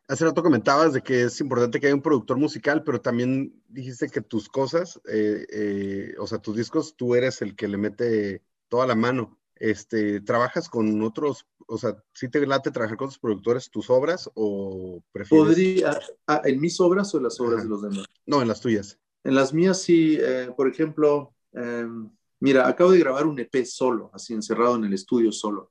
Hace 0.08 0.24
rato 0.24 0.42
comentabas 0.42 0.92
de 0.92 1.02
que 1.02 1.22
es 1.22 1.40
importante 1.40 1.80
que 1.80 1.86
haya 1.86 1.94
un 1.94 2.02
productor 2.02 2.36
musical, 2.36 2.82
pero 2.84 3.00
también 3.00 3.62
dijiste 3.68 4.08
que 4.08 4.20
tus 4.20 4.48
cosas, 4.48 5.00
eh, 5.08 5.46
eh, 5.50 6.14
o 6.18 6.26
sea, 6.26 6.38
tus 6.38 6.56
discos, 6.56 6.96
tú 6.96 7.14
eres 7.14 7.40
el 7.40 7.54
que 7.54 7.68
le 7.68 7.78
mete 7.78 8.42
toda 8.68 8.86
la 8.86 8.94
mano. 8.94 9.38
Este, 9.54 10.20
¿Trabajas 10.20 10.68
con 10.68 11.00
otros, 11.02 11.46
o 11.68 11.78
sea, 11.78 11.96
si 12.12 12.28
te 12.28 12.44
late 12.46 12.72
trabajar 12.72 12.96
con 12.96 13.08
tus 13.08 13.18
productores 13.20 13.70
tus 13.70 13.88
obras 13.90 14.28
o 14.34 15.02
prefieres? 15.12 15.46
Podría, 15.46 15.98
ah, 16.26 16.42
¿en 16.44 16.60
mis 16.60 16.80
obras 16.80 17.14
o 17.14 17.18
en 17.18 17.24
las 17.24 17.40
obras 17.40 17.62
de 17.62 17.68
los 17.68 17.82
demás? 17.82 18.04
No, 18.26 18.42
en 18.42 18.48
las 18.48 18.60
tuyas. 18.60 18.98
En 19.24 19.34
las 19.34 19.52
mías 19.54 19.82
sí, 19.82 20.18
eh, 20.20 20.50
por 20.56 20.68
ejemplo, 20.68 21.34
em, 21.52 22.10
Mira, 22.42 22.66
acabo 22.66 22.90
de 22.90 22.98
grabar 22.98 23.24
un 23.24 23.38
EP 23.38 23.64
solo, 23.64 24.10
así 24.12 24.34
encerrado 24.34 24.74
en 24.74 24.82
el 24.82 24.92
estudio 24.94 25.30
solo. 25.30 25.70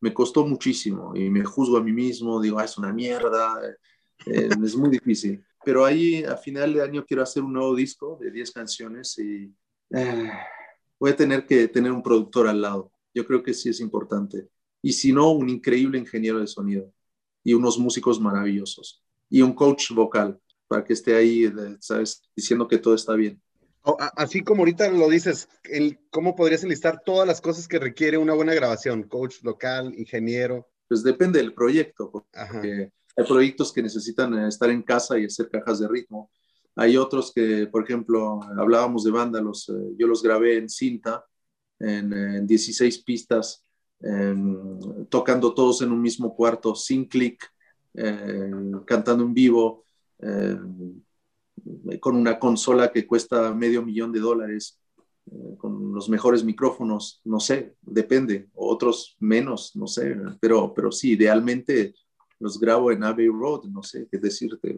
Me 0.00 0.14
costó 0.14 0.46
muchísimo 0.46 1.16
y 1.16 1.28
me 1.28 1.42
juzgo 1.42 1.76
a 1.76 1.82
mí 1.82 1.90
mismo, 1.90 2.40
digo, 2.40 2.60
ah, 2.60 2.64
es 2.64 2.78
una 2.78 2.92
mierda, 2.92 3.60
eh, 4.26 4.48
es 4.64 4.76
muy 4.76 4.88
difícil. 4.88 5.44
Pero 5.64 5.84
ahí 5.84 6.22
a 6.22 6.36
final 6.36 6.74
de 6.74 6.82
año 6.82 7.04
quiero 7.04 7.24
hacer 7.24 7.42
un 7.42 7.52
nuevo 7.52 7.74
disco 7.74 8.18
de 8.20 8.30
10 8.30 8.52
canciones 8.52 9.18
y 9.18 9.52
eh, 9.90 10.30
voy 10.96 11.10
a 11.10 11.16
tener 11.16 11.44
que 11.44 11.66
tener 11.66 11.90
un 11.90 12.04
productor 12.04 12.46
al 12.46 12.62
lado. 12.62 12.92
Yo 13.12 13.26
creo 13.26 13.42
que 13.42 13.52
sí 13.52 13.70
es 13.70 13.80
importante. 13.80 14.48
Y 14.80 14.92
si 14.92 15.12
no, 15.12 15.32
un 15.32 15.48
increíble 15.48 15.98
ingeniero 15.98 16.38
de 16.38 16.46
sonido 16.46 16.88
y 17.42 17.54
unos 17.54 17.80
músicos 17.80 18.20
maravillosos 18.20 19.02
y 19.28 19.42
un 19.42 19.54
coach 19.54 19.90
vocal 19.90 20.40
para 20.72 20.84
que 20.84 20.94
esté 20.94 21.14
ahí, 21.14 21.52
¿sabes? 21.80 22.22
Diciendo 22.34 22.66
que 22.66 22.78
todo 22.78 22.94
está 22.94 23.12
bien. 23.12 23.38
Así 24.16 24.40
como 24.40 24.62
ahorita 24.62 24.90
lo 24.90 25.10
dices, 25.10 25.50
¿cómo 26.08 26.34
podrías 26.34 26.64
enlistar 26.64 27.02
todas 27.04 27.28
las 27.28 27.42
cosas 27.42 27.68
que 27.68 27.78
requiere 27.78 28.16
una 28.16 28.32
buena 28.32 28.54
grabación? 28.54 29.02
Coach 29.02 29.42
local, 29.42 29.92
ingeniero. 29.98 30.66
Pues 30.88 31.02
depende 31.02 31.40
del 31.40 31.52
proyecto, 31.52 32.10
porque 32.10 32.90
hay 33.14 33.24
proyectos 33.26 33.70
que 33.70 33.82
necesitan 33.82 34.32
eh, 34.32 34.48
estar 34.48 34.70
en 34.70 34.82
casa 34.82 35.18
y 35.18 35.26
hacer 35.26 35.50
cajas 35.50 35.78
de 35.78 35.88
ritmo. 35.88 36.30
Hay 36.74 36.96
otros 36.96 37.34
que, 37.34 37.66
por 37.66 37.84
ejemplo, 37.84 38.40
hablábamos 38.58 39.04
de 39.04 39.10
vándalos, 39.10 39.68
eh, 39.68 39.94
yo 39.98 40.06
los 40.06 40.22
grabé 40.22 40.56
en 40.56 40.70
cinta, 40.70 41.22
en, 41.80 42.46
16 42.46 43.02
pistas, 43.02 43.62
tocando 45.10 45.52
todos 45.52 45.82
en 45.82 45.92
un 45.92 46.00
mismo 46.00 46.34
cuarto, 46.34 46.74
sin 46.74 47.04
clic, 47.04 47.44
eh, 47.92 48.50
cantando 48.86 49.22
en 49.22 49.34
vivo 49.34 49.82
con 52.00 52.16
una 52.16 52.38
consola 52.38 52.92
que 52.92 53.06
cuesta 53.06 53.52
medio 53.54 53.82
millón 53.82 54.12
de 54.12 54.20
dólares, 54.20 54.80
eh, 55.30 55.56
con 55.56 55.92
los 55.94 56.08
mejores 56.08 56.42
micrófonos, 56.42 57.20
no 57.24 57.38
sé, 57.38 57.76
depende, 57.80 58.48
otros 58.54 59.16
menos, 59.20 59.76
no 59.76 59.86
sé, 59.86 60.16
pero, 60.40 60.74
pero 60.74 60.90
sí, 60.90 61.12
idealmente 61.12 61.94
los 62.40 62.58
grabo 62.58 62.90
en 62.90 63.04
Abbey 63.04 63.28
Road, 63.28 63.64
no 63.64 63.82
sé 63.82 64.08
qué 64.10 64.18
decirte. 64.18 64.76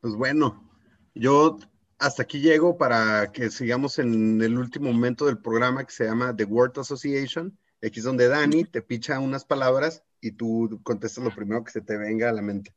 Pues 0.00 0.14
bueno, 0.14 0.70
yo 1.14 1.58
hasta 1.98 2.22
aquí 2.22 2.40
llego 2.40 2.78
para 2.78 3.30
que 3.32 3.50
sigamos 3.50 3.98
en 3.98 4.40
el 4.40 4.56
último 4.56 4.90
momento 4.90 5.26
del 5.26 5.38
programa 5.38 5.84
que 5.84 5.92
se 5.92 6.06
llama 6.06 6.34
The 6.34 6.44
Word 6.44 6.78
Association. 6.78 7.56
Aquí 7.82 7.98
es 7.98 8.04
donde 8.04 8.28
Dani 8.28 8.64
te 8.64 8.80
picha 8.80 9.20
unas 9.20 9.44
palabras 9.44 10.02
y 10.20 10.32
tú 10.32 10.80
contestas 10.82 11.22
lo 11.22 11.34
primero 11.34 11.62
que 11.64 11.72
se 11.72 11.82
te 11.82 11.98
venga 11.98 12.30
a 12.30 12.32
la 12.32 12.42
mente. 12.42 12.72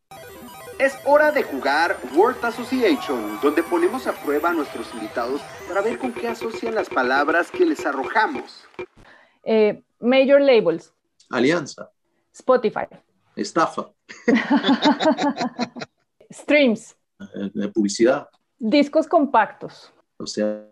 Es 0.78 0.94
hora 1.06 1.32
de 1.32 1.42
jugar 1.42 1.98
Word 2.14 2.44
Association, 2.44 3.40
donde 3.42 3.64
ponemos 3.64 4.08
a 4.08 4.14
prueba 4.14 4.50
a 4.50 4.54
nuestros 4.54 4.94
invitados 4.94 5.42
para 5.70 5.82
ver 5.82 5.98
con 5.98 6.12
qué 6.12 6.28
asocian 6.28 6.76
las 6.76 6.90
palabras 6.90 7.50
que 7.50 7.66
les 7.66 7.86
arrojamos. 7.86 8.66
Eh, 9.44 9.82
major 10.02 10.42
Labels. 10.42 10.94
Alianza. 11.30 11.90
Spotify. 12.34 12.88
Estafa. 13.38 13.90
Streams. 16.30 16.98
Eh, 17.22 17.68
publicidad. 17.74 18.28
Discos 18.60 19.08
compactos. 19.08 19.94
O 20.18 20.28
sea, 20.28 20.68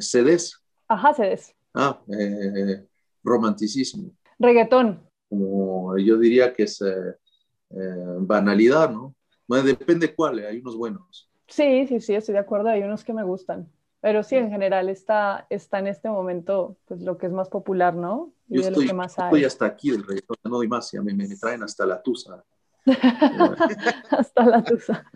CDs. 0.00 0.58
Ajá, 0.88 1.12
CDs. 1.12 1.54
Ah, 1.74 2.00
romanticismo. 3.22 4.10
Reggaetón. 4.38 5.06
Como 5.28 5.98
yo 5.98 6.16
diría 6.16 6.50
que 6.54 6.62
es 6.62 6.82
banalidad, 7.68 8.88
¿no? 8.88 9.14
Bueno, 9.46 9.64
depende 9.64 10.14
cuál, 10.14 10.38
hay 10.38 10.58
unos 10.58 10.76
buenos. 10.76 11.28
Sí, 11.46 11.86
sí, 11.86 12.00
sí, 12.00 12.14
estoy 12.14 12.32
de 12.34 12.38
acuerdo, 12.38 12.68
hay 12.68 12.82
unos 12.82 13.04
que 13.04 13.12
me 13.12 13.22
gustan. 13.22 13.68
Pero 14.00 14.22
sí, 14.22 14.36
en 14.36 14.50
general 14.50 14.88
está, 14.90 15.46
está 15.48 15.78
en 15.78 15.86
este 15.86 16.10
momento 16.10 16.76
pues, 16.86 17.00
lo 17.00 17.16
que 17.16 17.26
es 17.26 17.32
más 17.32 17.48
popular, 17.48 17.94
¿no? 17.94 18.32
Y 18.48 18.56
Yo 18.56 18.60
estoy, 18.60 18.84
lo 18.84 18.88
que 18.88 18.94
más 18.94 19.18
hay. 19.18 19.24
estoy 19.26 19.44
hasta 19.44 19.66
aquí 19.66 19.90
del 19.90 20.06
reggaetón, 20.06 20.36
no 20.44 20.50
doy 20.56 20.68
más, 20.68 20.92
ya 20.92 21.00
me, 21.00 21.14
me 21.14 21.26
traen 21.36 21.62
hasta 21.62 21.86
la 21.86 22.02
tusa. 22.02 22.44
hasta 24.10 24.44
la 24.44 24.62
tusa. 24.62 25.10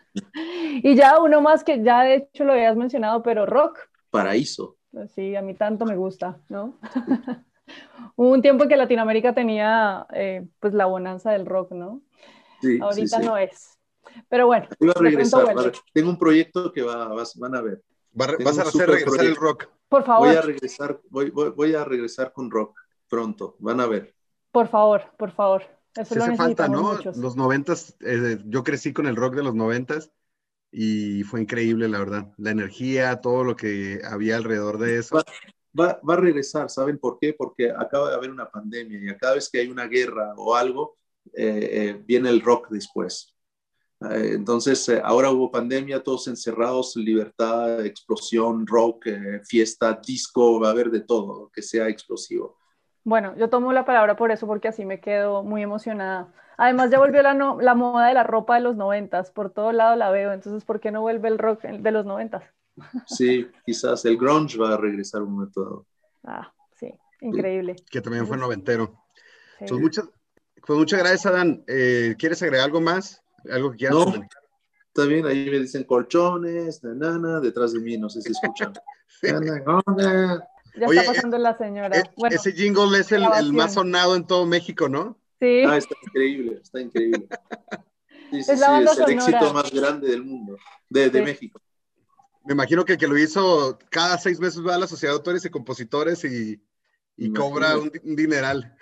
Y 0.83 0.95
ya 0.95 1.21
uno 1.21 1.43
más 1.43 1.64
que 1.64 1.83
ya 1.83 2.03
de 2.03 2.14
hecho 2.14 2.45
lo 2.45 2.53
habías 2.53 2.77
mencionado, 2.77 3.23
pero 3.23 3.45
rock. 3.45 3.79
Paraíso. 4.11 4.77
Sí, 5.14 5.37
a 5.37 5.43
mí 5.43 5.55
tanto 5.55 5.85
me 5.85 5.97
gusta, 5.97 6.41
¿no? 6.49 6.79
Hubo 8.17 8.31
un 8.31 8.41
tiempo 8.41 8.64
en 8.64 8.71
que 8.71 8.77
Latinoamérica 8.77 9.35
tenía 9.35 10.07
eh, 10.12 10.49
pues 10.61 10.73
la 10.73 10.87
bonanza 10.87 11.31
del 11.33 11.45
rock, 11.45 11.73
¿no? 11.73 12.01
Sí, 12.62 12.79
Ahorita 12.81 13.19
sí, 13.19 13.23
sí. 13.23 13.29
no 13.29 13.37
es. 13.37 13.78
Pero 14.29 14.47
bueno. 14.47 14.66
Iba 14.81 14.92
a 14.92 14.94
de 14.94 15.11
pronto 15.11 15.11
regresar, 15.16 15.44
vuelve. 15.44 15.71
va- 15.71 15.79
tengo 15.92 16.11
un 16.11 16.18
proyecto 16.18 16.73
que 16.73 16.83
va, 16.83 17.09
vas- 17.09 17.37
van 17.37 17.55
a 17.55 17.62
ver. 17.62 17.83
Va 18.18 18.27
vas 18.44 18.59
a 18.59 18.62
hacer 18.62 18.88
regresar 18.88 19.25
el 19.25 19.37
rock. 19.37 19.68
Por 19.88 20.05
favor, 20.05 20.27
Voy 20.29 20.37
a 20.37 20.40
regresar, 20.42 21.01
voy, 21.11 21.31
voy, 21.31 21.51
voy 21.51 21.75
a 21.75 21.85
regresar 21.85 22.33
con 22.33 22.51
rock 22.51 22.79
pronto, 23.09 23.57
van 23.59 23.81
a 23.81 23.87
ver. 23.87 24.14
por 24.53 24.68
favor, 24.68 25.03
por 25.16 25.31
favor. 25.31 25.62
Eso 25.97 26.14
lo 26.14 26.25
hace 26.25 26.37
falta, 26.37 26.68
¿no? 26.68 26.83
muchos. 26.94 27.16
Los 27.16 27.37
noventas, 27.37 27.97
eh, 28.01 28.38
yo 28.44 28.62
crecí 28.62 28.92
con 28.92 29.07
el 29.07 29.16
rock 29.16 29.35
de 29.35 29.42
los 29.42 29.55
noventas 29.55 30.12
y 30.71 31.23
fue 31.25 31.40
increíble, 31.40 31.88
la 31.88 31.99
verdad. 31.99 32.33
La 32.37 32.51
energía, 32.51 33.21
todo 33.21 33.42
lo 33.44 33.57
que 33.57 34.01
había 34.05 34.37
alrededor 34.37 34.79
de 34.79 34.99
eso. 34.99 35.16
Va, 35.16 35.25
va, 35.79 36.01
va 36.09 36.14
a 36.14 36.18
regresar, 36.18 36.68
¿saben 36.71 36.99
por 36.99 37.18
qué? 37.18 37.33
Porque 37.33 37.71
acaba 37.71 38.11
de 38.11 38.16
haber 38.16 38.31
una 38.31 38.49
pandemia 38.51 38.99
y 39.01 39.09
a 39.09 39.16
cada 39.16 39.35
vez 39.35 39.49
que 39.51 39.61
hay 39.61 39.68
una 39.68 39.87
guerra 39.87 40.35
o 40.37 40.55
algo, 40.55 40.97
eh, 41.33 41.68
eh, 41.73 42.03
viene 42.07 42.29
el 42.29 42.40
rock 42.42 42.68
después. 42.71 43.35
Eh, 44.01 44.33
entonces, 44.35 44.89
eh, 44.89 45.01
ahora 45.05 45.31
hubo 45.31 45.51
pandemia, 45.51 46.03
todos 46.03 46.29
encerrados, 46.29 46.95
libertad, 46.97 47.85
explosión, 47.85 48.67
rock, 48.67 49.07
eh, 49.07 49.41
fiesta, 49.45 49.99
disco, 50.05 50.61
va 50.61 50.69
a 50.69 50.71
haber 50.71 50.91
de 50.91 51.01
todo, 51.01 51.51
que 51.53 51.63
sea 51.63 51.89
explosivo. 51.89 52.57
Bueno, 53.05 53.35
yo 53.37 53.49
tomo 53.49 53.73
la 53.73 53.85
palabra 53.85 54.17
por 54.17 54.31
eso, 54.31 54.47
porque 54.47 54.69
así 54.69 54.85
me 54.85 55.01
quedo 55.01 55.43
muy 55.43 55.63
emocionada. 55.63 56.33
Además, 56.57 56.91
ya 56.91 56.99
volvió 56.99 57.23
la, 57.23 57.35
no- 57.35 57.61
la 57.61 57.75
moda 57.75 58.09
de 58.09 58.15
la 58.15 58.23
ropa 58.23 58.55
de 58.57 58.61
los 58.61 58.77
noventas, 58.77 59.31
por 59.31 59.51
todo 59.51 59.73
lado 59.73 59.97
la 59.97 60.11
veo, 60.11 60.33
entonces, 60.33 60.65
¿por 60.65 60.79
qué 60.81 60.91
no 60.91 61.01
vuelve 61.01 61.29
el 61.29 61.39
rock 61.39 61.63
de 61.63 61.91
los 61.91 62.05
noventas? 62.05 62.43
Sí, 63.07 63.49
quizás 63.67 64.05
el 64.05 64.17
grunge 64.17 64.59
va 64.59 64.75
a 64.75 64.77
regresar 64.77 65.23
un 65.23 65.33
momento 65.33 65.65
dado. 65.65 65.87
Ah, 66.25 66.53
sí, 66.79 66.93
increíble. 67.21 67.75
que 67.91 68.01
también 68.01 68.27
fue 68.27 68.37
noventero. 68.37 68.95
Sí. 69.59 69.65
Pues 69.69 69.81
muchas, 69.81 70.05
pues 70.65 70.79
muchas 70.79 71.01
gracias, 71.01 71.27
Adán. 71.27 71.65
Eh, 71.67 72.15
¿Quieres 72.19 72.41
agregar 72.43 72.67
algo 72.67 72.81
más? 72.81 73.23
¿Algo 73.51 73.70
que 73.72 73.79
quieras 73.79 73.96
No. 73.98 74.05
comentar? 74.05 74.42
También 74.92 75.27
ahí 75.27 75.48
me 75.48 75.61
dicen 75.61 75.85
colchones, 75.85 76.83
nanana, 76.83 77.40
detrás 77.40 77.72
de 77.72 77.81
mí, 77.81 77.96
no 77.96 78.11
sé 78.11 78.20
si 78.22 78.33
escuchan. 78.33 78.72
Ya 79.22 80.87
Oye, 80.87 81.01
está 81.01 81.12
pasando 81.12 81.38
la 81.38 81.57
señora. 81.57 81.98
E- 81.98 82.11
Bueno, 82.16 82.37
Ese 82.37 82.53
jingle 82.53 82.98
es 82.98 83.11
el, 83.11 83.22
más 83.53 83.74
sonado 83.74 84.14
en 84.14 84.27
todo 84.27 84.46
México, 84.46 84.88
¿no? 84.88 85.18
sí, 85.40 85.62
Ah, 85.66 85.77
está 85.77 85.96
increíble, 86.03 86.59
está 86.62 86.81
increíble. 86.81 87.27
Sí, 88.31 88.42
sí, 88.44 88.53
Es 88.53 88.61
la 88.61 88.66
sí, 88.68 88.72
banda 88.74 88.92
es 88.92 88.98
el 88.98 89.05
sonora. 89.05 89.22
éxito 89.22 89.55
más 89.55 89.72
grande 89.72 90.09
del 90.09 90.22
mundo, 90.22 90.57
de, 90.88 91.11
de 91.11 91.18
Sí. 91.18 91.24
México. 91.24 91.61
Me 92.44 92.53
imagino 92.53 92.85
que 92.85 92.92
el 92.92 92.98
que 92.98 93.09
lo 93.09 93.18
hizo 93.18 93.79
cada 93.90 94.18
seis 94.18 94.38
meses 94.38 94.64
va 94.64 94.77
a 94.77 94.79
la 94.79 94.87
Sociedad 94.87 95.12
de 95.14 95.18
Autores 95.18 95.44
y 95.44 95.51
Compositores 95.51 96.24
y, 96.24 96.62
y 97.16 97.33
cobra 97.33 97.77
un, 97.77 97.90
un 98.05 98.16
dineral. 98.16 98.77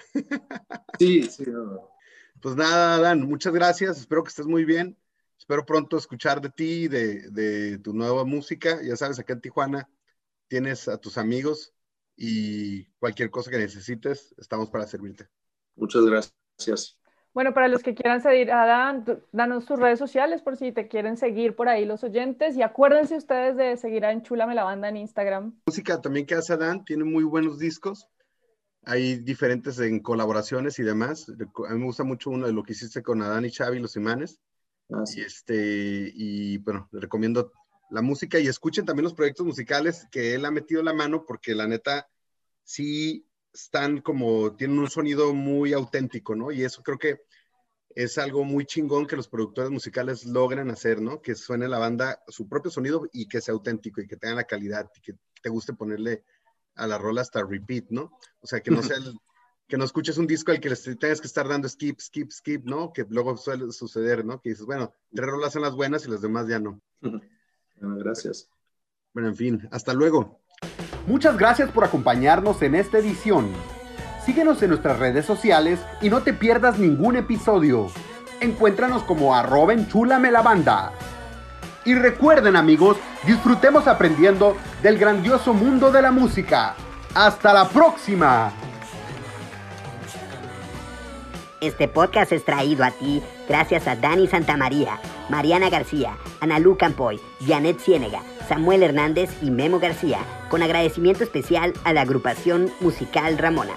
Sí, 0.99 1.23
sí, 1.25 1.45
no. 1.47 1.96
Pues 2.47 2.55
nada, 2.55 2.95
Adán, 2.95 3.23
muchas 3.23 3.53
gracias. 3.53 3.99
Espero 3.99 4.23
que 4.23 4.29
estés 4.29 4.47
muy 4.47 4.65
bien. 4.65 4.97
Espero 5.37 5.67
pronto 5.67 5.97
escuchar 5.97 6.41
de 6.41 6.49
ti, 6.49 6.87
de, 6.87 7.29
de 7.31 7.79
tu 7.79 7.93
nueva 7.93 8.25
música. 8.25 8.79
Ya 8.85 8.95
sabes, 8.95 9.19
acá 9.19 9.33
en 9.33 9.41
Tijuana 9.41 9.91
tienes 10.47 10.87
a 10.87 10.97
tus 10.97 11.19
amigos 11.19 11.75
y 12.17 12.85
cualquier 13.01 13.31
cosa 13.31 13.51
que 13.51 13.59
necesites, 13.59 14.33
estamos 14.39 14.71
para 14.71 14.87
servirte. 14.87 15.27
Muchas 15.75 16.05
gracias. 16.05 16.97
bueno, 17.35 17.53
para 17.53 17.67
los 17.67 17.83
que 17.83 17.97
quieran 17.97 18.23
seguir 18.23 18.53
a 18.53 18.65
Dan, 18.65 19.05
danos 19.33 19.67
tus 19.67 19.81
redes 19.81 19.99
sociales 19.99 20.41
por 20.41 20.57
si 20.57 20.71
te 20.71 20.87
quieren 20.87 21.17
seguir 21.17 21.57
por 21.57 21.69
ahí 21.69 21.85
los 21.85 22.05
oyentes 22.05 22.57
y 22.57 22.63
acuérdense 22.63 23.17
ustedes 23.17 23.57
de 23.57 23.77
seguir 23.77 24.05
a 24.05 24.13
Enchúlame 24.13 24.55
la 24.55 24.63
Banda 24.63 24.89
en 24.89 24.99
Instagram. 24.99 25.53
música 25.67 26.01
también 26.01 26.27
que 26.27 26.37
hace 26.37 26.53
Adán, 26.53 26.85
tiene 26.85 27.03
muy 27.03 27.25
buenos 27.25 27.59
discos. 27.59 28.09
Hay 28.87 29.17
diferentes 29.17 29.79
en 29.81 30.01
colaboraciones 30.01 30.79
y 30.79 30.85
demás. 30.85 31.29
A 31.29 31.73
mí 31.73 31.79
me 31.81 31.85
gusta 31.87 32.05
mucho 32.05 32.31
uno 32.31 32.47
de 32.47 32.53
lo 32.53 32.63
que 32.63 32.73
hiciste 32.73 33.03
con 33.03 33.21
Adán 33.21 33.45
y 33.45 33.51
Xavi, 33.51 33.81
Los 33.81 33.97
Imanes. 33.97 34.41
Ah, 34.91 35.03
Y 35.15 35.23
este, 35.23 36.13
y 36.15 36.59
bueno, 36.59 36.89
recomiendo 36.93 37.53
la 37.91 38.01
música 38.01 38.39
y 38.39 38.47
escuchen 38.47 38.85
también 38.87 39.05
los 39.05 39.15
proyectos 39.15 39.45
musicales 39.45 40.07
que 40.11 40.35
él 40.35 40.45
ha 40.45 40.53
metido 40.53 40.85
la 40.85 40.93
mano 40.93 41.25
porque 41.27 41.55
la 41.57 41.67
neta 41.67 42.09
sí 42.63 43.27
están 43.53 44.01
como, 44.03 44.55
tienen 44.55 44.79
un 44.79 44.89
sonido 44.89 45.35
muy 45.35 45.73
auténtico, 45.73 46.37
¿no? 46.37 46.53
Y 46.53 46.63
eso 46.63 46.83
creo 46.85 46.99
que 46.99 47.23
es 47.91 48.19
algo 48.19 48.45
muy 48.45 48.67
chingón 48.67 49.07
que 49.07 49.17
los 49.17 49.27
productores 49.27 49.71
musicales 49.71 50.27
logran 50.27 50.71
hacer, 50.71 51.01
¿no? 51.01 51.21
Que 51.21 51.35
suene 51.35 51.67
la 51.67 51.79
banda 51.79 52.23
su 52.29 52.49
propio 52.49 52.71
sonido 52.71 53.09
y 53.13 53.27
que 53.27 53.41
sea 53.41 53.55
auténtico 53.55 54.01
y 54.01 54.07
que 54.07 54.17
tenga 54.17 54.37
la 54.37 54.45
calidad 54.45 54.89
y 54.95 55.01
que 55.01 55.15
te 55.43 55.49
guste 55.49 55.73
ponerle 55.73 56.23
a 56.77 56.87
la 56.87 56.99
rola 56.99 57.23
hasta 57.23 57.45
repeat, 57.45 57.87
¿no? 57.91 58.13
O 58.41 58.47
sea, 58.47 58.61
que 58.61 58.71
no 58.71 58.83
sea 58.83 58.97
el, 58.99 59.19
que 59.69 59.77
no 59.77 59.85
escuches 59.85 60.19
un 60.19 60.27
disco 60.27 60.53
al 60.53 60.61
que 60.61 60.69
les 60.69 60.85
tengas 60.99 61.21
que 61.21 61.27
estar 61.27 61.49
dando 61.49 61.69
skip, 61.69 62.01
skip, 62.01 62.31
skip, 62.31 62.65
¿no? 62.65 62.93
Que 62.93 63.05
luego 63.09 63.37
suele 63.37 63.73
suceder, 63.73 64.25
¿no? 64.25 64.41
Que 64.41 64.51
dices, 64.51 64.65
bueno, 64.65 64.93
tres 65.13 65.27
rolas 65.27 65.53
son 65.53 65.63
las 65.63 65.75
buenas 65.75 66.07
y 66.07 66.11
las 66.11 66.23
demás 66.23 66.47
ya 66.47 66.59
no. 66.59 66.81
Bueno, 67.01 67.97
gracias. 67.99 68.49
Bueno, 69.13 69.29
en 69.29 69.37
fin, 69.37 69.69
hasta 69.73 69.93
luego. 69.93 70.41
Muchas 71.07 71.37
gracias 71.37 71.71
por 71.71 71.85
acompañarnos 71.85 72.63
en 72.63 72.75
esta 72.75 72.99
edición. 72.99 73.51
Síguenos 74.25 74.63
en 74.63 74.71
nuestras 74.71 74.99
redes 74.99 75.25
sociales 75.25 75.81
y 76.01 76.11
no 76.11 76.23
te 76.23 76.33
pierdas 76.33 76.79
ningún 76.79 77.17
episodio. 77.17 77.89
Encuéntranos 78.41 79.03
como 79.05 79.35
arroba 79.35 79.73
enchúlame 79.73 80.31
la 80.31 80.43
banda. 80.43 80.93
Y 81.85 81.95
recuerden 81.95 82.57
amigos, 82.57 82.97
disfrutemos 83.25 83.87
aprendiendo 83.87 84.57
del 84.87 84.99
grandioso 84.99 85.53
mundo 85.53 85.91
de 85.91 86.01
la 86.01 86.13
música. 86.13 86.77
¡Hasta 87.13 87.53
la 87.53 87.69
próxima! 87.69 88.53
Este 91.61 91.89
podcast 91.89 92.31
es 92.31 92.45
traído 92.45 92.85
a 92.85 92.93
ti 92.93 93.21
gracias 93.49 93.89
a 93.89 93.97
Dani 93.97 94.29
Santamaría, 94.29 95.01
Mariana 95.29 95.71
García, 95.71 96.17
Analú 96.39 96.77
Campoy, 96.79 97.21
Janet 97.45 97.81
Ciénega, 97.81 98.23
Samuel 98.49 98.85
Hernández 98.85 99.31
y 99.43 99.51
Memo 99.51 99.81
García, 99.81 100.21
con 100.51 100.63
agradecimiento 100.63 101.25
especial 101.25 101.73
a 101.83 101.93
la 101.93 102.03
agrupación 102.03 102.71
musical 102.79 103.39
Ramona. 103.39 103.75